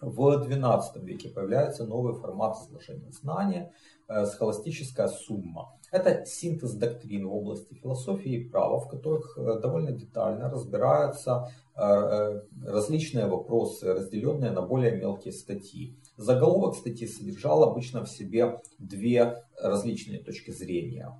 В 0.00 0.18
XII 0.48 1.04
веке 1.04 1.28
появляется 1.28 1.84
новый 1.84 2.14
формат 2.14 2.56
изложения 2.56 3.10
знания 3.10 3.72
э,– 4.08 4.24
схоластическая 4.26 5.08
сумма. 5.08 5.76
Это 5.92 6.24
синтез 6.24 6.72
доктрин 6.72 7.28
в 7.28 7.34
области 7.34 7.74
философии 7.74 8.32
и 8.32 8.48
права, 8.48 8.80
в 8.80 8.88
которых 8.88 9.36
э, 9.36 9.60
довольно 9.60 9.92
детально 9.92 10.48
разбираются 10.48 11.50
э, 11.76 12.40
различные 12.64 13.26
вопросы, 13.26 13.92
разделенные 13.92 14.52
на 14.52 14.62
более 14.62 14.96
мелкие 14.96 15.34
статьи. 15.34 15.98
Заголовок 16.16 16.76
статьи 16.76 17.06
содержал 17.06 17.62
обычно 17.64 18.02
в 18.02 18.08
себе 18.08 18.58
две 18.78 19.44
различные 19.60 20.22
точки 20.22 20.50
зрения. 20.50 21.14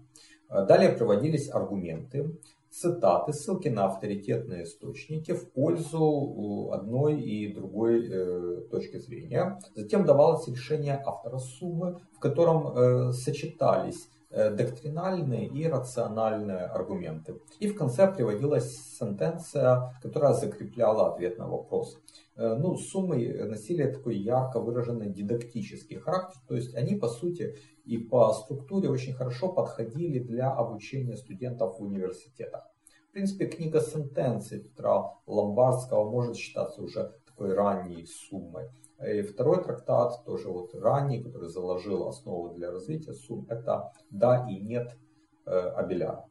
Далее 0.48 0.90
приводились 0.90 1.48
аргументы, 1.48 2.36
цитаты, 2.70 3.32
ссылки 3.32 3.68
на 3.68 3.86
авторитетные 3.86 4.64
источники 4.64 5.32
в 5.32 5.50
пользу 5.52 6.70
одной 6.72 7.20
и 7.20 7.52
другой 7.52 8.08
э, 8.08 8.60
точки 8.70 8.98
зрения. 8.98 9.58
Затем 9.74 10.04
давалось 10.04 10.46
решение 10.48 11.02
автора 11.04 11.38
суммы, 11.38 12.00
в 12.14 12.18
котором 12.20 12.68
э, 12.68 13.12
сочетались 13.12 14.08
Э, 14.32 14.48
доктринальные 14.50 15.48
и 15.48 15.66
рациональные 15.66 16.66
аргументы. 16.66 17.40
И 17.58 17.66
в 17.66 17.76
конце 17.76 18.06
приводилась 18.06 18.96
сентенция, 18.96 19.98
которая 20.00 20.34
закрепляла 20.34 21.12
ответ 21.12 21.36
на 21.36 21.48
вопрос. 21.48 21.98
Э, 22.40 22.56
ну, 22.56 22.74
суммы 22.74 23.44
носили 23.44 23.84
такой 23.92 24.16
ярко 24.16 24.60
выраженный 24.60 25.10
дидактический 25.10 25.98
характер, 25.98 26.40
то 26.48 26.56
есть 26.56 26.74
они 26.74 26.94
по 26.94 27.08
сути 27.08 27.58
и 27.84 27.98
по 27.98 28.32
структуре 28.32 28.88
очень 28.88 29.12
хорошо 29.12 29.52
подходили 29.52 30.20
для 30.20 30.50
обучения 30.50 31.16
студентов 31.16 31.78
в 31.78 31.82
университетах. 31.82 32.66
В 33.10 33.12
принципе, 33.12 33.46
книга 33.46 33.80
сентенций 33.80 34.60
Петра 34.60 35.18
Ломбардского 35.26 36.10
может 36.10 36.36
считаться 36.36 36.80
уже 36.80 37.12
такой 37.26 37.52
ранней 37.52 38.06
суммой. 38.06 38.70
И 39.06 39.20
второй 39.20 39.62
трактат, 39.62 40.24
тоже 40.24 40.48
вот 40.48 40.74
ранний, 40.74 41.22
который 41.22 41.50
заложил 41.50 42.08
основы 42.08 42.54
для 42.54 42.70
развития 42.70 43.12
сумм, 43.12 43.46
это 43.50 43.92
«Да 44.10 44.46
и 44.48 44.60
нет» 44.60 44.96
э, 45.44 45.50
Абеляра. 45.50 46.29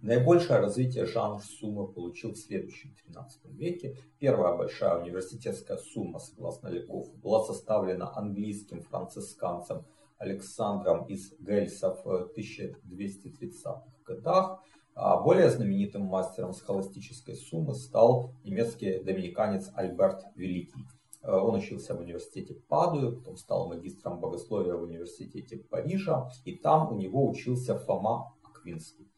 Наибольшее 0.00 0.60
развитие 0.60 1.06
жанр 1.06 1.42
суммы 1.42 1.88
получил 1.88 2.32
в 2.32 2.38
следующем 2.38 2.94
13 3.04 3.46
веке. 3.46 3.96
Первая 4.20 4.56
большая 4.56 5.00
университетская 5.00 5.76
сумма, 5.76 6.20
согласно 6.20 6.68
Леков, 6.68 7.12
была 7.16 7.44
составлена 7.44 8.16
английским 8.16 8.80
францисканцем 8.80 9.84
Александром 10.18 11.06
из 11.06 11.32
Гельса 11.40 11.94
в 11.94 12.30
1230-х 12.36 13.82
годах. 14.04 14.60
А 14.94 15.20
более 15.20 15.50
знаменитым 15.50 16.02
мастером 16.02 16.52
схоластической 16.52 17.34
суммы 17.34 17.74
стал 17.74 18.34
немецкий 18.44 19.02
доминиканец 19.02 19.70
Альберт 19.74 20.24
Великий. 20.36 20.86
Э, 21.22 21.32
он 21.36 21.56
учился 21.56 21.94
в 21.94 22.00
университете 22.00 22.54
Падуи, 22.54 23.14
потом 23.14 23.36
стал 23.36 23.68
магистром 23.68 24.20
богословия 24.20 24.74
в 24.74 24.82
университете 24.82 25.58
Парижа, 25.58 26.30
и 26.44 26.56
там 26.56 26.92
у 26.92 26.96
него 26.96 27.28
учился 27.28 27.78
Фома 27.78 28.34
Аквинский, 28.42 29.08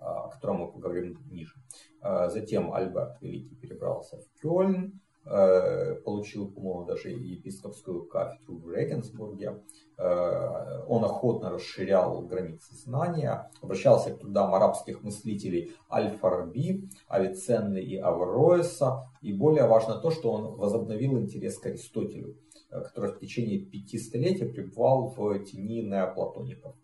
о 0.00 0.28
котором 0.28 0.58
мы 0.58 0.72
поговорим 0.72 1.18
ниже. 1.30 1.54
Э, 2.02 2.28
затем 2.28 2.72
Альберт 2.72 3.20
Великий 3.20 3.54
перебрался 3.56 4.18
в 4.18 4.40
Кёльн, 4.40 5.00
Э, 5.26 5.96
получил, 5.96 6.50
по-моему, 6.50 6.86
даже 6.86 7.10
епископскую 7.10 8.06
кафедру 8.06 8.56
в 8.56 8.70
Регенсбурге. 8.70 9.62
Он 9.98 11.04
охотно 11.04 11.50
расширял 11.50 12.22
границы 12.22 12.74
знания, 12.74 13.50
обращался 13.60 14.14
к 14.14 14.18
трудам 14.18 14.54
арабских 14.54 15.02
мыслителей 15.02 15.74
Аль-Фараби, 15.92 16.88
Авиценны 17.06 17.82
и 17.82 17.98
Авероэса. 17.98 19.06
И 19.20 19.34
более 19.34 19.66
важно 19.66 19.96
то, 19.96 20.10
что 20.10 20.32
он 20.32 20.56
возобновил 20.56 21.18
интерес 21.18 21.58
к 21.58 21.66
Аристотелю, 21.66 22.38
который 22.70 23.12
в 23.12 23.18
течение 23.18 23.58
пяти 23.58 23.98
столетий 23.98 24.46
пребывал 24.46 25.14
в 25.14 25.38
тени 25.40 25.82
неоплатоников. 25.82 26.74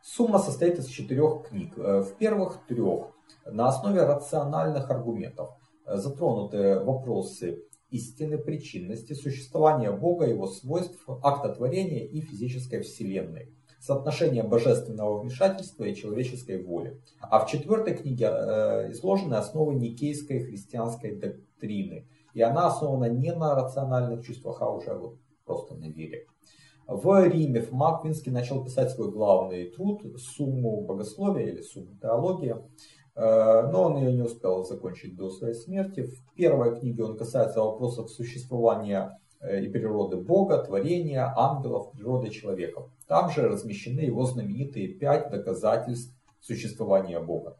Сумма 0.03 0.37
состоит 0.37 0.77
из 0.77 0.87
четырех 0.87 1.47
книг. 1.47 1.77
Э, 1.77 2.01
в 2.01 2.17
первых 2.17 2.59
трех 2.67 3.12
на 3.45 3.67
основе 3.67 4.03
рациональных 4.03 4.89
аргументов 4.89 5.51
э, 5.85 5.97
затронуты 5.97 6.79
вопросы 6.79 7.63
истины, 7.89 8.37
причинности, 8.37 9.13
существования 9.13 9.91
Бога, 9.91 10.25
его 10.25 10.47
свойств, 10.47 10.97
акта 11.21 11.49
творения 11.49 12.05
и 12.05 12.21
физической 12.21 12.81
вселенной, 12.81 13.53
соотношение 13.79 14.43
божественного 14.43 15.19
вмешательства 15.19 15.83
и 15.83 15.95
человеческой 15.95 16.63
воли. 16.63 16.99
А 17.21 17.39
в 17.39 17.49
четвертой 17.49 17.95
книге 17.95 18.29
э, 18.31 18.91
изложены 18.91 19.35
основы 19.35 19.75
никейской 19.75 20.39
христианской 20.39 21.15
доктрины. 21.15 22.07
И 22.33 22.41
она 22.41 22.67
основана 22.67 23.05
не 23.05 23.31
на 23.31 23.53
рациональных 23.53 24.25
чувствах, 24.25 24.61
а 24.61 24.71
уже 24.71 24.93
вот 24.95 25.17
просто 25.45 25.75
на 25.75 25.85
вере. 25.85 26.25
В 26.87 27.27
Риме 27.29 27.61
Фома 27.61 27.95
Аквинский 27.95 28.31
начал 28.31 28.65
писать 28.65 28.91
свой 28.91 29.09
главный 29.09 29.69
труд 29.69 30.01
«Сумму 30.17 30.81
богословия» 30.81 31.47
или 31.47 31.61
«Сумму 31.61 31.95
теология», 32.01 32.61
но 33.15 33.83
он 33.83 33.97
ее 33.97 34.13
не 34.13 34.21
успел 34.23 34.63
закончить 34.63 35.15
до 35.15 35.29
своей 35.29 35.53
смерти. 35.53 36.01
В 36.01 36.33
первой 36.33 36.79
книге 36.79 37.03
он 37.03 37.17
касается 37.17 37.61
вопросов 37.61 38.09
существования 38.09 39.19
э, 39.39 39.61
и 39.61 39.69
природы 39.69 40.17
Бога, 40.17 40.63
творения, 40.63 41.31
ангелов, 41.35 41.91
природы 41.91 42.29
человека. 42.29 42.89
Там 43.07 43.29
же 43.29 43.47
размещены 43.47 44.01
его 44.01 44.25
знаменитые 44.25 44.87
пять 44.87 45.29
доказательств 45.29 46.15
существования 46.39 47.19
Бога. 47.19 47.57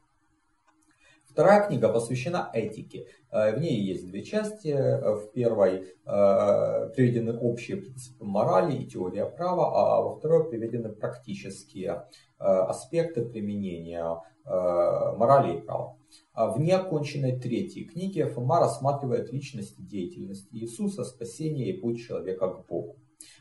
Вторая 1.33 1.67
книга 1.67 1.89
посвящена 1.89 2.51
этике. 2.53 3.07
Э, 3.31 3.55
в 3.55 3.59
ней 3.59 3.79
есть 3.79 4.07
две 4.07 4.23
части. 4.23 4.71
В 4.71 5.31
первой 5.33 5.79
э, 5.79 6.89
приведены 6.95 7.37
общие 7.37 7.77
принципы 7.77 8.23
морали 8.23 8.75
и 8.75 8.87
теория 8.87 9.25
права, 9.25 9.71
а 9.73 10.01
во 10.01 10.15
второй 10.15 10.49
приведены 10.49 10.89
практические 10.89 12.07
э, 12.39 12.43
аспекты 12.43 13.23
применения 13.25 14.21
морали 14.45 15.57
и 15.57 15.61
права. 15.61 15.97
А 16.33 16.51
в 16.51 16.59
неоконченной 16.59 17.39
третьей 17.39 17.85
книге 17.85 18.27
Фома 18.27 18.59
рассматривает 18.59 19.31
личность 19.31 19.79
и 19.79 19.83
деятельность 19.83 20.47
Иисуса, 20.51 21.03
спасение 21.03 21.69
и 21.69 21.79
путь 21.79 22.01
человека 22.01 22.49
к 22.49 22.67
Богу. 22.67 22.97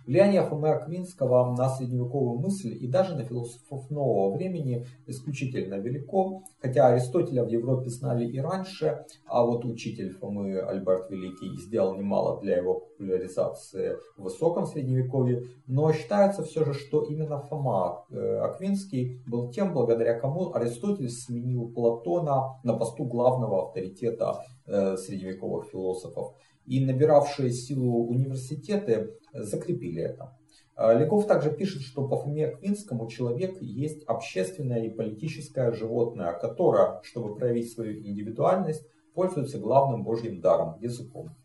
Влияние 0.07 0.43
Фомы 0.43 0.71
Аквинского 0.71 1.55
на 1.57 1.69
средневековую 1.69 2.41
мысль 2.41 2.77
и 2.79 2.87
даже 2.87 3.15
на 3.15 3.25
философов 3.25 3.91
нового 3.91 4.35
времени 4.35 4.87
исключительно 5.07 5.75
велико, 5.75 6.43
хотя 6.61 6.89
Аристотеля 6.89 7.45
в 7.45 7.49
Европе 7.49 7.89
знали 7.89 8.27
и 8.27 8.39
раньше, 8.41 9.05
а 9.27 9.45
вот 9.45 9.65
учитель 9.65 10.11
Фомы 10.11 10.59
Альберт 10.59 11.11
Великий 11.11 11.57
сделал 11.61 11.97
немало 11.97 12.41
для 12.41 12.57
его 12.57 12.81
популяризации 12.81 13.97
в 14.17 14.25
высоком 14.25 14.67
средневековье, 14.67 15.45
но 15.67 15.93
считается 15.93 16.43
все 16.43 16.65
же, 16.65 16.75
что 16.75 17.03
именно 17.03 17.41
Фома 17.41 18.05
Аквинский 18.11 19.23
был 19.27 19.51
тем, 19.51 19.73
благодаря 19.73 20.19
кому 20.19 20.55
Аристотель 20.55 21.09
сменил 21.09 21.69
Платона 21.69 22.61
на 22.63 22.75
посту 22.75 23.05
главного 23.05 23.67
авторитета 23.67 24.45
э, 24.67 24.97
средневековых 24.97 25.67
философов. 25.71 26.35
И 26.65 26.85
набиравшие 26.85 27.51
силу 27.51 28.07
университеты 28.07 29.15
закрепили 29.33 30.03
это. 30.03 30.37
А, 30.75 30.95
Легов 30.95 31.27
также 31.27 31.51
пишет, 31.51 31.83
что 31.83 32.09
по 32.09 32.17
Фоме 32.17 32.57
Квинскому 32.57 33.09
человек 33.09 33.61
есть 33.61 34.05
общественное 34.05 34.85
и 34.85 34.91
политическое 34.91 35.73
животное, 35.73 36.33
которое, 36.33 37.01
чтобы 37.03 37.35
проявить 37.35 37.73
свою 37.73 37.99
индивидуальность, 37.99 38.87
пользуется 39.15 39.59
главным 39.59 40.03
божьим 40.03 40.41
даром– 40.41 40.79
языком. 40.81 41.37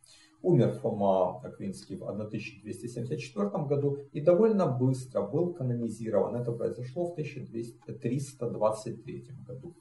Умер 0.41 0.79
Фома 0.81 1.41
Аквинский 1.41 1.97
в 1.97 2.03
1274 2.03 3.49
году 3.65 3.97
и 4.13 4.21
довольно 4.21 4.67
быстро 4.67 5.23
был 5.23 5.53
канонизирован. 5.53 6.35
Это 6.35 6.51
произошло 6.51 7.07
в 7.07 7.11
1323 7.13 9.25
году. 9.45 9.75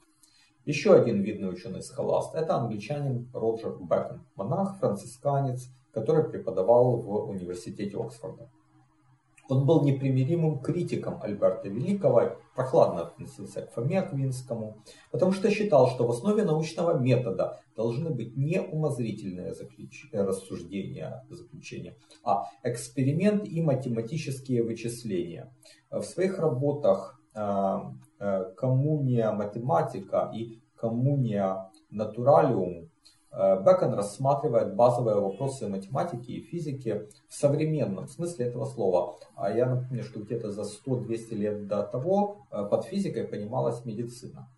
Еще 0.67 0.93
один 0.93 1.21
видный 1.21 1.49
ученый-схоласт– 1.49 2.35
это 2.35 2.57
англичанин 2.57 3.29
Роджер 3.33 3.77
Бэкон, 3.79 4.25
монах-францисканец, 4.35 5.69
который 5.93 6.29
преподавал 6.29 6.97
в 6.97 7.29
университете 7.29 7.95
Оксфорда. 7.97 8.49
Он 9.47 9.65
был 9.65 9.85
непримиримым 9.85 10.59
критиком 10.59 11.21
Альберта 11.23 11.69
Великого, 11.69 12.35
прохладно 12.53 13.03
относился 13.03 13.61
к 13.61 13.71
Фоме 13.71 14.01
Аквинскому, 14.01 14.83
потому 15.09 15.31
что 15.31 15.49
считал, 15.49 15.87
что 15.87 16.05
в 16.05 16.11
основе 16.11 16.43
научного 16.43 16.99
метода 16.99 17.61
должны 17.77 18.09
быть 18.09 18.35
не 18.35 18.59
умозрительные 18.59 19.53
заключ... 19.53 20.09
рассуждения, 20.11 21.25
заключения, 21.29 21.95
а 22.25 22.43
эксперимент 22.63 23.47
и 23.47 23.61
математические 23.61 24.63
вычисления. 24.63 25.49
В 25.89 26.01
своих 26.01 26.39
работах 26.39 27.13
э, 27.13 27.17
э, 27.17 27.26
«Коммуния 28.55 29.31
математика» 29.31 30.31
и 30.33 30.59
«Коммуния 30.75 31.69
натуралиум» 31.91 32.89
Э, 33.37 33.61
Бекон 33.63 33.93
рассматривает 33.93 34.75
базовые 34.75 35.19
вопросы 35.19 35.67
математики 35.67 36.31
и 36.31 36.41
физики 36.41 37.07
в 37.27 37.33
современном 37.33 38.07
смысле 38.07 38.47
этого 38.47 38.65
слова. 38.65 39.15
А 39.35 39.51
я 39.51 39.67
напомню, 39.67 40.03
что 40.03 40.21
где-то 40.21 40.51
за 40.51 40.63
100-200 40.63 41.35
лет 41.35 41.67
до 41.67 41.83
того 41.83 42.37
э, 42.49 42.65
под 42.65 42.85
физикой 42.85 43.25
понималась 43.25 43.85
медицина. 43.85 44.49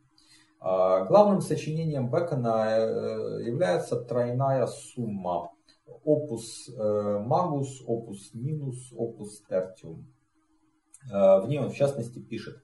А 0.61 1.05
главным 1.05 1.41
сочинением 1.41 2.09
Бекона 2.09 2.67
э, 2.69 3.43
является 3.43 3.97
тройная 3.97 4.67
сумма 4.67 5.51
opus 6.05 6.69
magus, 6.77 7.83
opus 7.85 8.31
minus, 8.33 8.93
opus 8.95 9.41
tertium. 9.49 10.05
В 11.05 11.45
ней 11.47 11.59
он 11.59 11.69
в 11.69 11.75
частности 11.75 12.19
пишет. 12.19 12.61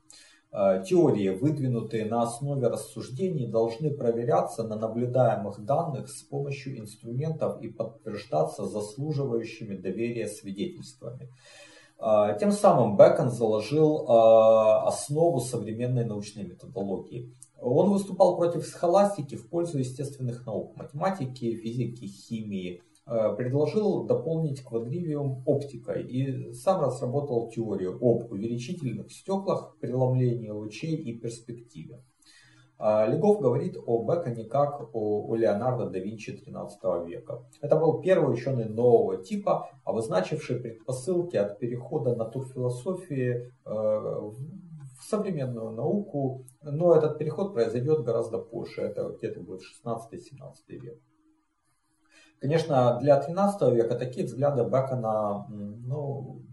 Э, 0.57 0.81
теории, 0.87 1.27
выдвинутые 1.27 2.05
на 2.05 2.21
основе 2.21 2.67
рассуждений, 2.67 3.45
должны 3.45 3.91
проверяться 3.91 4.63
на 4.63 4.77
наблюдаемых 4.77 5.65
данных 5.65 6.09
с 6.09 6.23
помощью 6.23 6.79
инструментов 6.79 7.61
и 7.61 7.67
подтверждаться 7.67 8.65
заслуживающими 8.65 9.75
доверия 9.75 10.29
свидетельствами. 10.29 11.29
Э, 11.99 12.37
тем 12.39 12.53
самым 12.53 12.95
Бекон 12.95 13.31
заложил 13.31 14.05
основу 14.07 15.41
современной 15.41 16.05
научной 16.05 16.43
методологии. 16.43 17.33
Он 17.59 17.91
выступал 17.91 18.37
против 18.37 18.65
схоластики 18.65 19.35
в 19.35 19.49
пользу 19.49 19.79
естественных 19.79 20.45
наук, 20.45 20.77
математики, 20.77 21.53
физики, 21.53 22.05
химии, 22.05 22.81
Э, 22.81 22.94
предложил 23.05 24.05
дополнить 24.05 24.63
квадривиум 24.63 25.43
оптикой 25.45 26.03
и 26.03 26.53
сам 26.53 26.81
разработал 26.81 27.49
теорию 27.49 27.97
об 28.01 28.31
увеличительных 28.31 29.11
стеклах, 29.11 29.77
преломлении 29.79 30.49
лучей 30.49 30.95
и 30.95 31.17
перспективе. 31.17 32.01
А 32.77 33.07
Легов 33.07 33.39
говорит 33.39 33.77
о 33.85 34.03
Беконе 34.03 34.43
как 34.45 34.89
о, 34.93 35.35
Леонардо 35.35 35.89
да 35.89 35.99
Винчи 35.99 36.31
XIII 36.31 37.07
века. 37.07 37.45
Это 37.61 37.77
был 37.77 38.01
первый 38.01 38.33
ученый 38.33 38.65
нового 38.65 39.23
типа, 39.23 39.69
обозначивший 39.85 40.59
предпосылки 40.59 41.37
от 41.37 41.57
перехода 41.57 42.15
натурфилософии 42.15 43.29
э, 43.29 43.49
в 43.65 44.35
современную 45.01 45.71
науку, 45.71 46.45
но 46.61 46.95
этот 46.95 47.17
переход 47.17 47.53
произойдет 47.53 48.03
гораздо 48.03 48.39
позже, 48.39 48.81
это 48.81 49.09
где-то 49.17 49.39
будет 49.39 49.61
16-17 49.85 50.19
век. 50.67 50.99
Конечно, 52.45 52.99
для 53.01 53.19
13 53.19 53.73
века 53.73 53.95
такие 53.95 54.27
взгляды 54.27 54.65
Бекона 54.65 55.47
ну, 55.49 56.43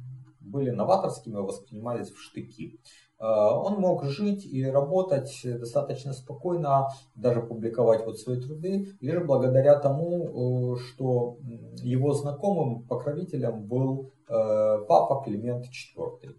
были 0.41 0.71
новаторскими, 0.71 1.37
воспринимались 1.37 2.11
в 2.11 2.19
штыки. 2.19 2.81
Э, 3.21 3.27
он 3.27 3.75
мог 3.75 4.03
жить 4.05 4.47
и 4.47 4.65
работать 4.65 5.39
достаточно 5.45 6.15
спокойно, 6.15 6.89
даже 7.15 7.43
публиковать 7.43 8.07
вот 8.07 8.19
свои 8.19 8.41
труды, 8.41 8.97
лишь 9.03 9.23
благодаря 9.23 9.79
тому, 9.79 10.77
э, 10.77 10.79
что 10.81 11.37
его 11.83 12.15
знакомым 12.15 12.85
покровителем 12.85 13.63
был 13.67 14.13
э, 14.29 14.85
папа 14.89 15.23
Климент 15.27 15.67
IV. 15.67 16.37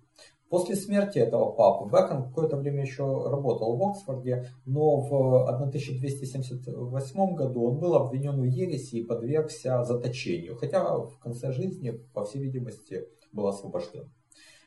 После 0.54 0.76
смерти 0.76 1.18
этого 1.18 1.52
папы 1.52 1.89
Бэкон 1.89 2.26
какое-то 2.26 2.58
время 2.58 2.84
еще 2.84 3.04
работал 3.04 3.76
в 3.76 3.84
Оксфорде, 3.89 4.50
но 4.68 5.00
в 5.00 5.50
1278 5.50 7.34
году 7.34 7.63
он 7.63 7.80
был 7.80 7.96
обвинен 7.96 8.39
в 8.39 8.44
ереси 8.44 8.98
и 8.98 9.04
подвергся 9.04 9.84
заточению, 9.84 10.56
хотя 10.56 10.96
в 10.96 11.18
конце 11.18 11.52
жизни, 11.52 11.89
по 12.13 12.24
всей 12.24 12.44
видимости, 12.44 13.04
был 13.32 13.48
освобожден. 13.48 14.13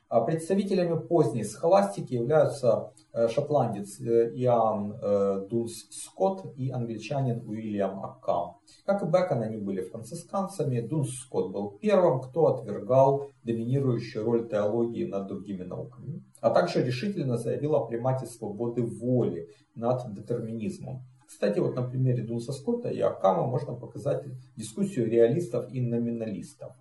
А 0.09 0.21
представителями 0.21 0.99
поздней 0.99 1.43
схоластики 1.43 2.15
являются 2.15 2.93
э, 3.13 3.27
шотландец 3.29 4.01
э, 4.01 4.31
Иоанн 4.37 4.93
э, 5.03 5.47
Дулс 5.51 5.89
Скотт 5.91 6.57
и 6.57 6.71
англичанин 6.71 7.43
Уильям 7.45 8.05
Аккам. 8.05 8.59
Как 8.85 9.03
и 9.03 9.07
Бекон, 9.07 9.43
они 9.43 9.57
были 9.57 9.83
францисканцами. 9.83 10.81
Дулс 10.81 11.11
Скотт 11.11 11.51
был 11.51 11.71
первым, 11.81 12.21
кто 12.21 12.47
отвергал 12.47 13.31
доминирующую 13.43 14.25
роль 14.25 14.49
теологии 14.49 15.07
над 15.07 15.27
другими 15.27 15.65
науками, 15.65 16.23
а 16.41 16.51
также 16.51 16.85
решительно 16.85 17.37
заявил 17.37 17.75
о 17.75 17.87
примате 17.87 18.27
свободы 18.27 18.83
воли 18.85 19.49
над 19.75 20.15
детерминизмом. 20.15 21.03
Кстати, 21.27 21.59
вот 21.59 21.75
на 21.75 21.83
примере 21.83 22.23
Дулса 22.23 22.53
Скотта 22.53 22.91
и 22.91 23.01
Аккама 23.01 23.47
можно 23.47 23.75
показать 23.75 24.25
дискуссию 24.55 25.11
реалистов 25.11 25.69
и 25.73 25.81
номиналистов. 25.81 26.73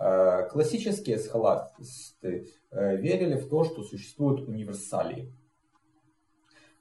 Э, 0.00 0.48
классические 0.50 1.18
схоластисты 1.18 2.48
э, 2.70 2.96
верили 2.96 3.34
в 3.34 3.50
то, 3.50 3.64
что 3.64 3.82
существуют 3.82 4.48
универсалии. 4.48 5.30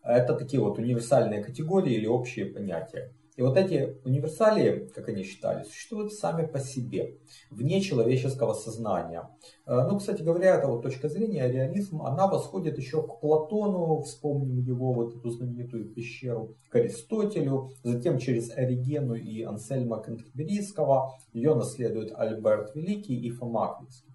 Это 0.02 0.36
такие 0.36 0.62
вот 0.64 0.78
универсальные 0.78 1.44
категории 1.44 1.96
или 1.96 2.08
общие 2.08 2.46
понятия. 2.46 3.14
И 3.40 3.42
вот 3.42 3.56
эти 3.56 3.96
универсалии, 4.04 4.90
как 4.94 5.08
они 5.08 5.24
считали, 5.24 5.64
существуют 5.64 6.12
сами 6.12 6.46
по 6.46 6.60
себе, 6.60 7.16
вне 7.50 7.80
человеческого 7.80 8.52
сознания. 8.52 9.30
Э, 9.66 9.88
ну, 9.90 9.98
кстати 9.98 10.22
говоря, 10.22 10.56
эта 10.56 10.68
вот 10.68 10.82
точка 10.82 11.08
зрения, 11.08 11.50
реализм, 11.50 12.02
она 12.02 12.28
восходит 12.28 12.78
еще 12.78 13.02
к 13.02 13.22
Платону, 13.22 14.02
вспомним 14.02 14.60
его 14.60 14.92
вот 14.92 15.16
эту 15.16 15.30
знаменитую 15.30 15.86
пещеру, 15.86 16.58
к 16.70 16.76
Аристотелю, 16.76 17.72
затем 17.82 18.18
через 18.18 18.52
Оригену 18.58 19.14
и 19.14 19.44
Ансельма 19.44 20.04
Кентерберийского, 20.04 21.14
ее 21.32 21.56
наследуют 21.56 22.12
Альберт 22.16 22.76
Великий 22.76 23.16
и 23.16 23.30
Фома 23.30 23.72
Аквинский. 23.72 24.10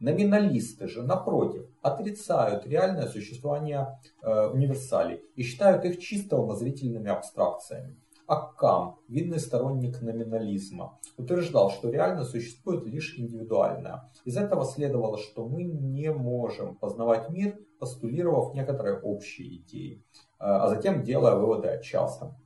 Номиналисты 0.00 0.88
же, 0.88 1.02
напротив, 1.02 1.66
отрицают 1.82 2.66
реальное 2.66 3.08
существование 3.08 3.98
э, 4.22 4.46
универсалей 4.46 5.20
и 5.36 5.42
считают 5.42 5.84
их 5.84 6.00
чисто 6.00 6.38
умозрительными 6.38 7.10
абстракциями. 7.10 7.98
Аккам, 8.26 8.98
видный 9.08 9.38
сторонник 9.38 10.00
номинализма, 10.00 10.98
утверждал, 11.18 11.70
что 11.70 11.90
реально 11.90 12.24
существует 12.24 12.86
лишь 12.86 13.18
индивидуальное. 13.18 14.10
Из 14.24 14.36
этого 14.36 14.64
следовало, 14.64 15.18
что 15.18 15.46
мы 15.46 15.64
не 15.64 16.10
можем 16.10 16.76
познавать 16.76 17.28
мир, 17.28 17.58
постулировав 17.78 18.54
некоторые 18.54 18.98
общие 18.98 19.56
идеи, 19.56 20.02
а 20.38 20.68
затем 20.68 21.02
делая 21.02 21.36
выводы 21.36 21.68
о 21.68 21.82
частном. 21.82 22.36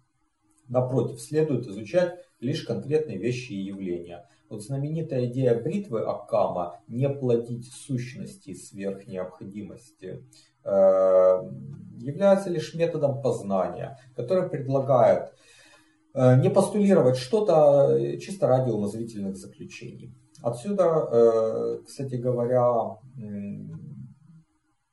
Напротив, 0.68 1.20
следует 1.20 1.66
изучать 1.66 2.18
лишь 2.40 2.64
конкретные 2.64 3.18
вещи 3.18 3.52
и 3.52 3.62
явления. 3.66 4.28
Вот 4.48 4.62
знаменитая 4.62 5.26
идея 5.26 5.60
бритвы 5.60 6.00
Аккама 6.00 6.80
«не 6.88 7.08
плодить 7.08 7.70
сущности 7.72 8.54
сверх 8.54 9.06
необходимости» 9.06 10.24
э, 10.64 10.70
является 11.98 12.50
лишь 12.50 12.74
методом 12.74 13.22
познания, 13.22 13.98
который 14.14 14.48
предлагает 14.48 15.32
Э, 15.32 15.47
не 16.18 16.50
постулировать 16.50 17.16
что-то 17.16 17.96
э, 17.96 18.18
чисто 18.18 18.48
ради 18.48 18.70
умозрительных 18.70 19.36
заключений. 19.36 20.14
Отсюда, 20.42 21.08
э, 21.12 21.78
кстати 21.86 22.16
говоря, 22.16 22.96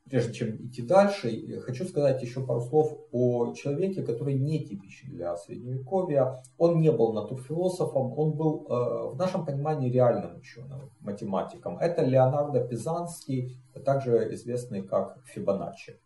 прежде 0.08 0.34
чем 0.34 0.56
идти 0.68 0.84
дальше, 0.84 1.60
хочу 1.62 1.86
сказать 1.86 2.22
еще 2.22 2.46
пару 2.46 2.62
слов 2.62 2.96
о 3.12 3.54
человеке, 3.54 4.04
который 4.04 4.36
не 4.36 4.64
типичен 4.64 5.10
для 5.10 5.36
Средневековья. 5.36 6.44
Он 6.58 6.80
не 6.80 6.92
был 6.92 7.14
натурфилософом, 7.14 8.14
он 8.18 8.34
был 8.34 8.68
в 8.68 9.16
нашем 9.18 9.46
понимании 9.46 9.92
реальным 9.92 10.38
ученым, 10.38 10.92
математиком. 11.00 11.80
Это 11.80 12.04
Леонардо 12.04 12.62
Пизанский, 12.62 13.58
также 13.84 14.34
известный 14.34 14.84
как 14.84 15.18
Фибоначчи. 15.26 16.00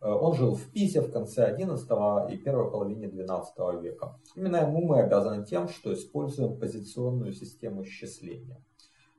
Э, 0.00 0.10
он 0.10 0.34
жил 0.34 0.54
в 0.54 0.70
Пизе 0.72 1.00
в 1.00 1.10
конце 1.10 1.56
XI 1.56 2.32
и 2.32 2.36
первой 2.36 2.70
половине 2.70 3.06
XII 3.06 3.80
века. 3.80 4.18
Именно 4.34 4.56
ему 4.56 4.86
мы 4.86 5.00
обязаны 5.00 5.44
тем, 5.44 5.68
что 5.68 5.92
используем 5.92 6.58
позиционную 6.58 7.32
систему 7.32 7.82
исчисления. 7.82 8.62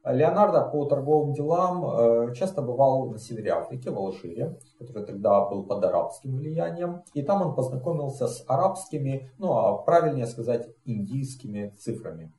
Леонардо 0.04 0.62
по 0.62 0.86
торговым 0.86 1.34
делам 1.34 1.86
э, 1.86 2.34
часто 2.34 2.62
бывал 2.62 3.10
на 3.10 3.18
севере 3.18 3.52
Африки, 3.52 3.90
в 3.90 3.98
Алжире, 3.98 4.58
который 4.80 5.06
тогда 5.06 5.46
был 5.46 5.66
под 5.66 5.84
арабским 5.84 6.38
влиянием. 6.38 7.04
И 7.14 7.22
там 7.22 7.42
он 7.42 7.56
познакомился 7.56 8.28
с 8.28 8.44
арабскими, 8.48 9.32
ну 9.38 9.52
а 9.58 9.78
правильнее 9.78 10.28
сказать, 10.28 10.70
индийскими 10.86 11.74
цифрами. 11.78 12.32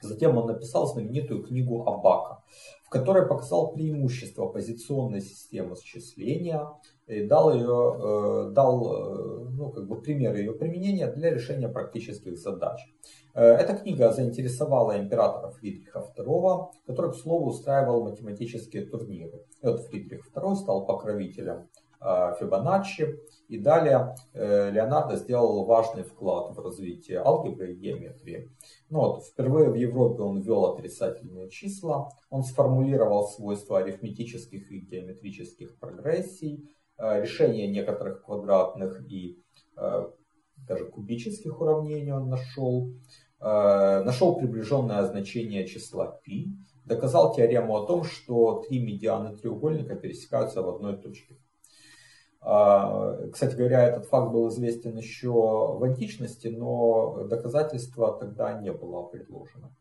Затем 0.00 0.36
он 0.38 0.46
написал 0.46 0.86
знаменитую 0.86 1.42
книгу 1.42 1.82
Абака, 1.86 2.42
в 2.84 2.90
которой 2.90 3.26
показал 3.26 3.72
преимущество 3.72 4.46
позиционной 4.46 5.20
системы 5.20 5.76
счисления 5.76 6.66
и 7.06 7.26
дал, 7.26 7.52
ее, 7.52 8.48
э, 8.48 8.50
дал 8.52 8.92
э, 8.92 9.48
ну, 9.50 9.70
как 9.70 9.88
бы 9.88 10.00
пример 10.00 10.36
ее 10.36 10.52
применения 10.52 11.10
для 11.10 11.30
решения 11.30 11.68
практических 11.68 12.38
задач. 12.38 12.80
Э, 13.34 13.42
эта 13.42 13.74
книга 13.74 14.12
заинтересовала 14.12 14.98
императора 14.98 15.50
Фридриха 15.50 16.04
II, 16.16 16.68
который, 16.86 17.12
к 17.12 17.16
слову, 17.16 17.50
устраивал 17.50 18.04
математические 18.04 18.86
турниры. 18.86 19.44
И 19.62 19.66
вот 19.66 19.80
Фридрих 19.80 20.30
II 20.34 20.54
стал 20.54 20.86
покровителем 20.86 21.68
Фибоначчи. 22.00 23.18
И 23.48 23.58
далее 23.58 24.14
Леонардо 24.34 25.16
сделал 25.16 25.64
важный 25.64 26.02
вклад 26.02 26.54
в 26.54 26.60
развитие 26.60 27.18
алгебры 27.18 27.72
и 27.72 27.74
геометрии. 27.74 28.50
Ну 28.90 29.00
вот, 29.00 29.24
впервые 29.24 29.70
в 29.70 29.74
Европе 29.74 30.22
он 30.22 30.40
ввел 30.40 30.66
отрицательные 30.66 31.50
числа, 31.50 32.10
он 32.30 32.42
сформулировал 32.42 33.28
свойства 33.28 33.78
арифметических 33.78 34.70
и 34.70 34.80
геометрических 34.80 35.78
прогрессий, 35.78 36.70
э, 36.98 37.22
решение 37.22 37.68
некоторых 37.68 38.24
квадратных 38.24 39.02
и 39.10 39.42
э, 39.76 40.10
даже 40.56 40.86
кубических 40.86 41.60
уравнений 41.60 42.12
он 42.12 42.28
нашел, 42.28 42.92
э, 43.40 44.02
нашел 44.04 44.36
приближенное 44.36 45.04
значение 45.04 45.66
числа 45.66 46.20
π, 46.24 46.30
доказал 46.84 47.34
теорему 47.34 47.76
о 47.76 47.86
том, 47.86 48.04
что 48.04 48.64
три 48.66 48.80
медианы 48.80 49.36
треугольника 49.36 49.96
пересекаются 49.96 50.62
в 50.62 50.68
одной 50.68 50.96
точке. 50.96 51.36
А, 52.40 53.28
кстати 53.32 53.56
говоря, 53.56 53.82
этот 53.82 54.06
факт 54.06 54.32
был 54.32 54.48
известен 54.48 54.96
еще 54.96 55.30
в 55.30 55.82
античности, 55.82 56.48
но 56.48 57.24
доказательства 57.24 58.16
тогда 58.18 58.60
не 58.60 58.72
было 58.72 59.02
предложено. 59.02 59.74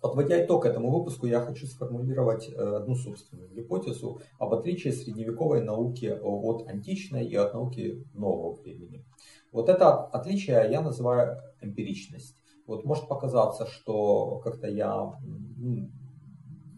Подводя 0.00 0.44
итог 0.44 0.64
этому 0.64 0.90
выпуску, 0.96 1.26
я 1.26 1.40
хочу 1.40 1.66
сформулировать 1.66 2.48
одну 2.48 2.94
собственную 2.94 3.50
гипотезу 3.50 4.20
об 4.38 4.54
отличии 4.54 4.90
средневековой 4.90 5.60
науки 5.60 6.16
от 6.22 6.68
античной 6.68 7.26
и 7.26 7.34
от 7.34 7.52
науки 7.52 8.04
нового 8.14 8.54
времени. 8.54 9.04
Вот 9.50 9.68
это 9.68 10.04
отличие 10.04 10.70
я 10.70 10.80
называю 10.82 11.38
эмпиричность. 11.60 12.36
Вот 12.66 12.84
может 12.84 13.08
показаться, 13.08 13.66
что 13.66 14.40
как-то 14.44 14.68
я 14.68 15.18
ну, 15.56 15.90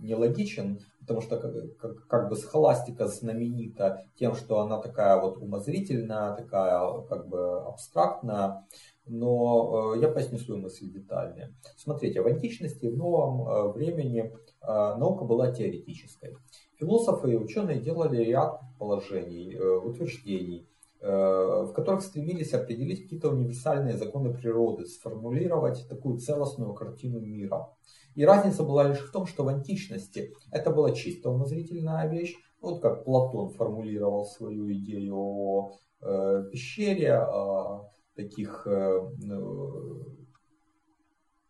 нелогичен, 0.01 0.81
потому 1.11 1.23
что 1.23 1.39
как, 1.39 1.77
как, 1.77 2.07
как 2.07 2.29
бы 2.29 2.37
схоластика 2.37 3.09
знаменита 3.09 4.07
тем, 4.15 4.37
что 4.37 4.61
она 4.61 4.81
такая 4.81 5.21
вот 5.21 5.39
умозрительная, 5.39 6.37
такая 6.37 7.03
как 7.09 7.29
бы 7.29 7.63
абстрактная, 7.63 8.65
но 9.07 9.95
э, 9.97 10.01
я 10.03 10.09
поясню 10.09 10.39
свою 10.39 10.61
мысль 10.61 10.89
детальнее. 10.89 11.53
Смотрите, 11.77 12.23
в 12.23 12.29
античности, 12.29 12.87
в 12.87 12.97
новом 12.97 13.49
э, 13.49 13.73
времени 13.73 14.21
э, 14.23 14.67
наука 14.69 15.25
была 15.25 15.51
теоретической. 15.51 16.37
Философы 16.79 17.33
и 17.33 17.37
ученые 17.37 17.81
делали 17.81 18.23
ряд 18.23 18.61
положений, 18.79 19.59
утверждений, 19.59 20.70
в 21.03 21.73
которых 21.75 22.03
стремились 22.03 22.53
определить 22.53 23.05
какие-то 23.05 23.31
универсальные 23.31 23.97
законы 23.97 24.35
природы, 24.35 24.85
сформулировать 24.85 25.89
такую 25.89 26.19
целостную 26.19 26.75
картину 26.75 27.21
мира. 27.21 27.75
И 28.15 28.25
разница 28.25 28.65
была 28.65 28.89
лишь 28.89 29.01
в 29.01 29.11
том, 29.11 29.27
что 29.27 29.45
в 29.45 29.49
античности 29.49 30.35
это 30.51 30.71
была 30.71 30.93
чисто 30.93 31.31
умозрительная 31.31 32.07
вещь, 32.09 32.35
вот 32.61 32.83
как 32.83 33.05
Платон 33.05 33.51
формулировал 33.51 34.27
свою 34.27 34.71
идею 34.73 35.17
о 35.17 35.73
э, 36.03 36.45
пещере, 36.51 37.15
о 37.15 37.91
таких 38.15 38.67
э, 38.67 39.01
ну, 39.23 40.19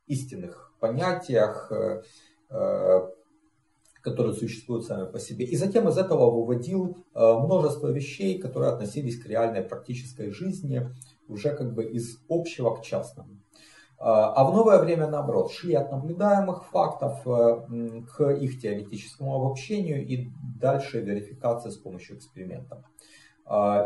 истинных 0.06 0.72
понятиях, 0.78 1.72
э, 1.72 2.02
э, 2.50 3.00
которые 4.02 4.34
существуют 4.34 4.84
сами 4.84 5.10
по 5.10 5.18
себе. 5.18 5.44
И 5.44 5.56
затем 5.56 5.88
из 5.88 5.98
этого 5.98 6.30
выводил 6.30 6.96
э, 7.14 7.20
множество 7.20 7.88
вещей, 7.88 8.38
которые 8.38 8.72
относились 8.72 9.20
к 9.20 9.26
реальной 9.26 9.62
практической 9.62 10.30
жизни, 10.30 10.88
уже 11.28 11.54
как 11.54 11.74
бы 11.74 11.84
из 11.84 12.18
общего 12.28 12.74
к 12.76 12.82
частному. 12.82 13.40
А 14.02 14.44
в 14.44 14.54
новое 14.54 14.78
время, 14.78 15.08
наоборот, 15.08 15.52
шли 15.52 15.74
от 15.74 15.92
наблюдаемых 15.92 16.64
фактов 16.64 17.20
э, 17.26 18.02
к 18.16 18.30
их 18.30 18.58
теоретическому 18.58 19.34
обобщению 19.34 20.06
и 20.06 20.30
дальше 20.58 21.00
верификации 21.00 21.68
с 21.68 21.76
помощью 21.76 22.16
экспериментов. 22.16 22.78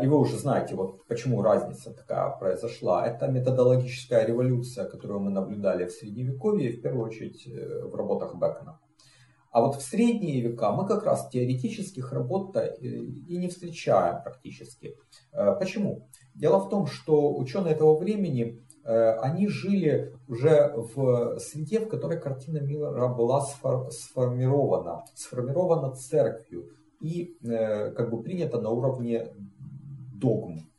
И 0.03 0.05
вы 0.07 0.19
уже 0.19 0.37
знаете, 0.37 0.75
вот 0.75 1.07
почему 1.07 1.41
разница 1.41 1.91
такая 1.91 2.29
произошла. 2.29 3.07
Это 3.07 3.27
методологическая 3.27 4.23
революция, 4.23 4.85
которую 4.85 5.21
мы 5.21 5.31
наблюдали 5.31 5.85
в 5.85 5.91
Средневековье, 5.91 6.71
в 6.71 6.81
первую 6.83 7.07
очередь 7.07 7.47
э, 7.47 7.83
в 7.83 7.95
работах 7.95 8.35
Бекона. 8.35 8.79
А 9.55 9.61
вот 9.61 9.75
в 9.75 9.81
средние 9.81 10.41
века 10.41 10.71
мы 10.71 10.85
как 10.85 11.05
раз 11.05 11.29
теоретических 11.29 12.11
работ 12.11 12.55
э, 12.57 12.75
и 12.81 13.37
не 13.37 13.47
встречаем 13.47 14.21
практически. 14.23 14.95
Почему? 15.31 16.07
Дело 16.33 16.59
в 16.59 16.69
том, 16.69 16.87
что 16.87 17.35
ученые 17.35 17.73
этого 17.73 17.97
времени 17.97 18.65
Э, 18.85 19.17
они 19.19 19.47
жили 19.47 20.13
уже 20.27 20.71
в 20.75 21.39
среде, 21.39 21.79
в 21.79 21.89
которой 21.89 22.21
картина 22.21 22.59
мира 22.59 23.07
была 23.07 23.41
сформирована, 23.41 25.03
сформирована 25.15 25.95
церковью 25.95 26.69
и 27.01 27.35
э, 27.43 27.91
как 27.91 28.11
бы 28.11 28.21
принята 28.21 28.61
на 28.61 28.69
уровне 28.69 29.33
догм. 30.13 30.69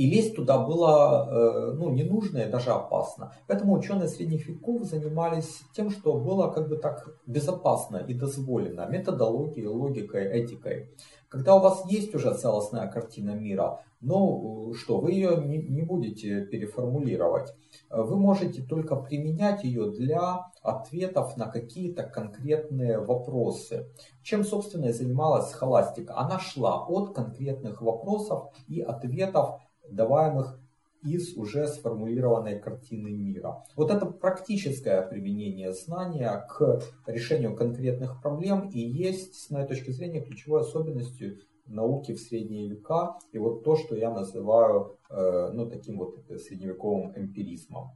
И 0.00 0.06
лезть 0.06 0.34
туда 0.34 0.56
было 0.56 1.28
э, 1.30 1.72
ну, 1.74 1.90
не 1.90 2.04
нужно 2.04 2.38
и 2.38 2.50
даже 2.50 2.70
опасно. 2.70 3.34
Поэтому 3.46 3.74
ученые 3.74 4.08
средних 4.08 4.48
веков 4.48 4.84
занимались 4.84 5.60
тем, 5.76 5.90
что 5.90 6.14
было 6.14 6.50
как 6.50 6.70
бы 6.70 6.78
так 6.78 7.06
безопасно 7.26 7.98
и 7.98 8.14
дозволено 8.14 8.86
методологией, 8.88 9.66
логикой, 9.66 10.24
этикой. 10.24 10.88
Когда 11.28 11.54
у 11.54 11.60
вас 11.60 11.84
есть 11.84 12.14
уже 12.14 12.32
целостная 12.34 12.88
картина 12.88 13.32
мира, 13.32 13.84
ну 14.00 14.72
что, 14.72 15.00
вы 15.00 15.12
ее 15.12 15.36
не 15.36 15.82
будете 15.82 16.46
переформулировать. 16.46 17.52
Вы 17.90 18.16
можете 18.16 18.62
только 18.62 18.96
применять 18.96 19.64
ее 19.64 19.90
для 19.90 20.46
ответов 20.62 21.36
на 21.36 21.46
какие-то 21.46 22.04
конкретные 22.04 22.98
вопросы. 23.00 23.86
Чем, 24.22 24.44
собственно, 24.44 24.86
и 24.86 24.92
занималась 24.92 25.50
схоластика? 25.50 26.16
Она 26.16 26.38
шла 26.38 26.86
от 26.86 27.14
конкретных 27.14 27.82
вопросов 27.82 28.44
и 28.66 28.80
ответов, 28.80 29.60
даваемых 29.90 30.60
из 31.02 31.36
уже 31.36 31.66
сформулированной 31.66 32.58
картины 32.58 33.10
мира. 33.10 33.64
Вот 33.76 33.90
это 33.90 34.06
практическое 34.06 35.02
применение 35.02 35.72
знания 35.72 36.46
к 36.48 36.82
решению 37.06 37.56
конкретных 37.56 38.20
проблем 38.20 38.68
и 38.68 38.80
есть, 38.80 39.34
с 39.34 39.50
моей 39.50 39.66
точки 39.66 39.90
зрения, 39.90 40.20
ключевой 40.20 40.60
особенностью 40.60 41.38
науки 41.66 42.12
в 42.12 42.20
средние 42.20 42.68
века 42.68 43.18
и 43.32 43.38
вот 43.38 43.64
то, 43.64 43.76
что 43.76 43.96
я 43.96 44.10
называю 44.10 44.98
э, 45.08 45.50
ну, 45.52 45.70
таким 45.70 45.98
вот 45.98 46.18
средневековым 46.28 47.12
эмпиризмом. 47.16 47.92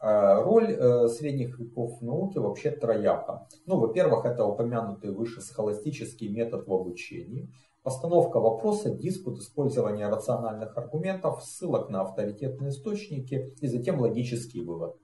Э, 0.00 0.42
роль 0.42 0.72
э, 0.72 1.08
средних 1.08 1.58
веков 1.58 2.00
в 2.00 2.04
науке 2.04 2.40
вообще 2.40 2.70
трояка. 2.70 3.48
Ну, 3.66 3.78
во-первых, 3.78 4.26
это 4.26 4.44
упомянутый 4.44 5.10
выше 5.10 5.40
схоластический 5.40 6.28
метод 6.28 6.66
в 6.66 6.72
обучении. 6.72 7.50
Постановка 7.84 8.40
вопроса, 8.40 8.88
диспут, 8.88 9.40
использование 9.40 10.08
рациональных 10.08 10.74
аргументов, 10.78 11.44
ссылок 11.44 11.90
на 11.90 12.00
авторитетные 12.00 12.70
источники 12.70 13.54
и 13.60 13.66
затем 13.66 14.00
логический 14.00 14.62
вывод. 14.62 14.96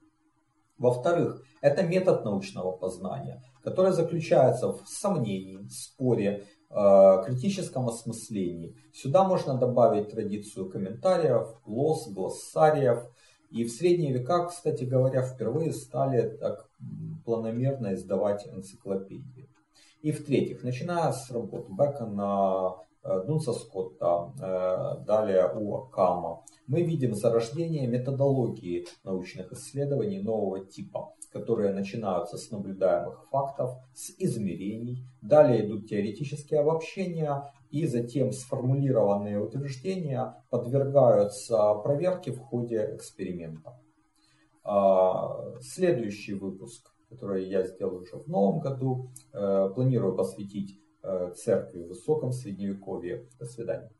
Во-вторых, 0.79 1.43
это 1.61 1.83
метод 1.83 2.25
научного 2.25 2.71
познания, 2.71 3.43
который 3.63 3.91
заключается 3.91 4.73
в 4.73 4.81
сомнении, 4.87 5.59
споре, 5.69 6.47
э, 6.71 7.23
критическом 7.23 7.87
осмыслении. 7.87 8.75
Сюда 8.91 9.25
можно 9.25 9.59
добавить 9.59 10.09
традицию 10.09 10.67
комментариев, 10.67 11.61
глосс, 11.63 12.11
глоссариев. 12.11 13.03
И 13.51 13.63
в 13.63 13.69
средние 13.69 14.11
века, 14.11 14.47
кстати 14.47 14.85
говоря, 14.85 15.21
впервые 15.21 15.71
стали 15.71 16.35
так 16.37 16.67
планомерно 17.25 17.93
издавать 17.93 18.47
энциклопедии. 18.47 19.40
И 20.01 20.11
в-третьих, 20.11 20.63
начиная 20.63 21.11
с 21.11 21.29
работ 21.29 21.69
Бекона, 21.69 22.75
э, 23.03 23.23
Дунса 23.25 23.53
Скотта, 23.53 24.33
э, 24.41 25.05
далее 25.05 25.51
у 25.55 25.75
Акама, 25.75 26.43
мы 26.65 26.81
видим 26.81 27.13
зарождение 27.13 27.87
методологии 27.87 28.87
научных 29.03 29.51
исследований 29.51 30.19
нового 30.19 30.65
типа, 30.65 31.13
которые 31.31 31.71
начинаются 31.73 32.37
с 32.37 32.49
наблюдаемых 32.49 33.27
фактов, 33.29 33.71
с 33.93 34.09
измерений, 34.17 35.05
далее 35.21 35.67
идут 35.67 35.87
теоретические 35.87 36.61
обобщения, 36.61 37.43
и 37.69 37.85
затем 37.85 38.31
сформулированные 38.31 39.39
утверждения 39.39 40.43
подвергаются 40.49 41.75
проверке 41.75 42.31
в 42.31 42.39
ходе 42.39 42.95
эксперимента. 42.95 43.79
А, 44.63 45.59
следующий 45.61 46.33
выпуск 46.33 46.90
которое 47.11 47.43
я 47.43 47.67
сделаю 47.67 48.01
уже 48.01 48.15
в 48.15 48.27
новом 48.27 48.59
году. 48.61 49.11
Э, 49.33 49.69
планирую 49.75 50.15
посвятить 50.15 50.79
э, 51.03 51.33
церкви 51.35 51.83
в 51.83 51.89
высоком 51.89 52.31
средневековье. 52.31 53.27
До 53.37 53.45
свидания. 53.45 53.91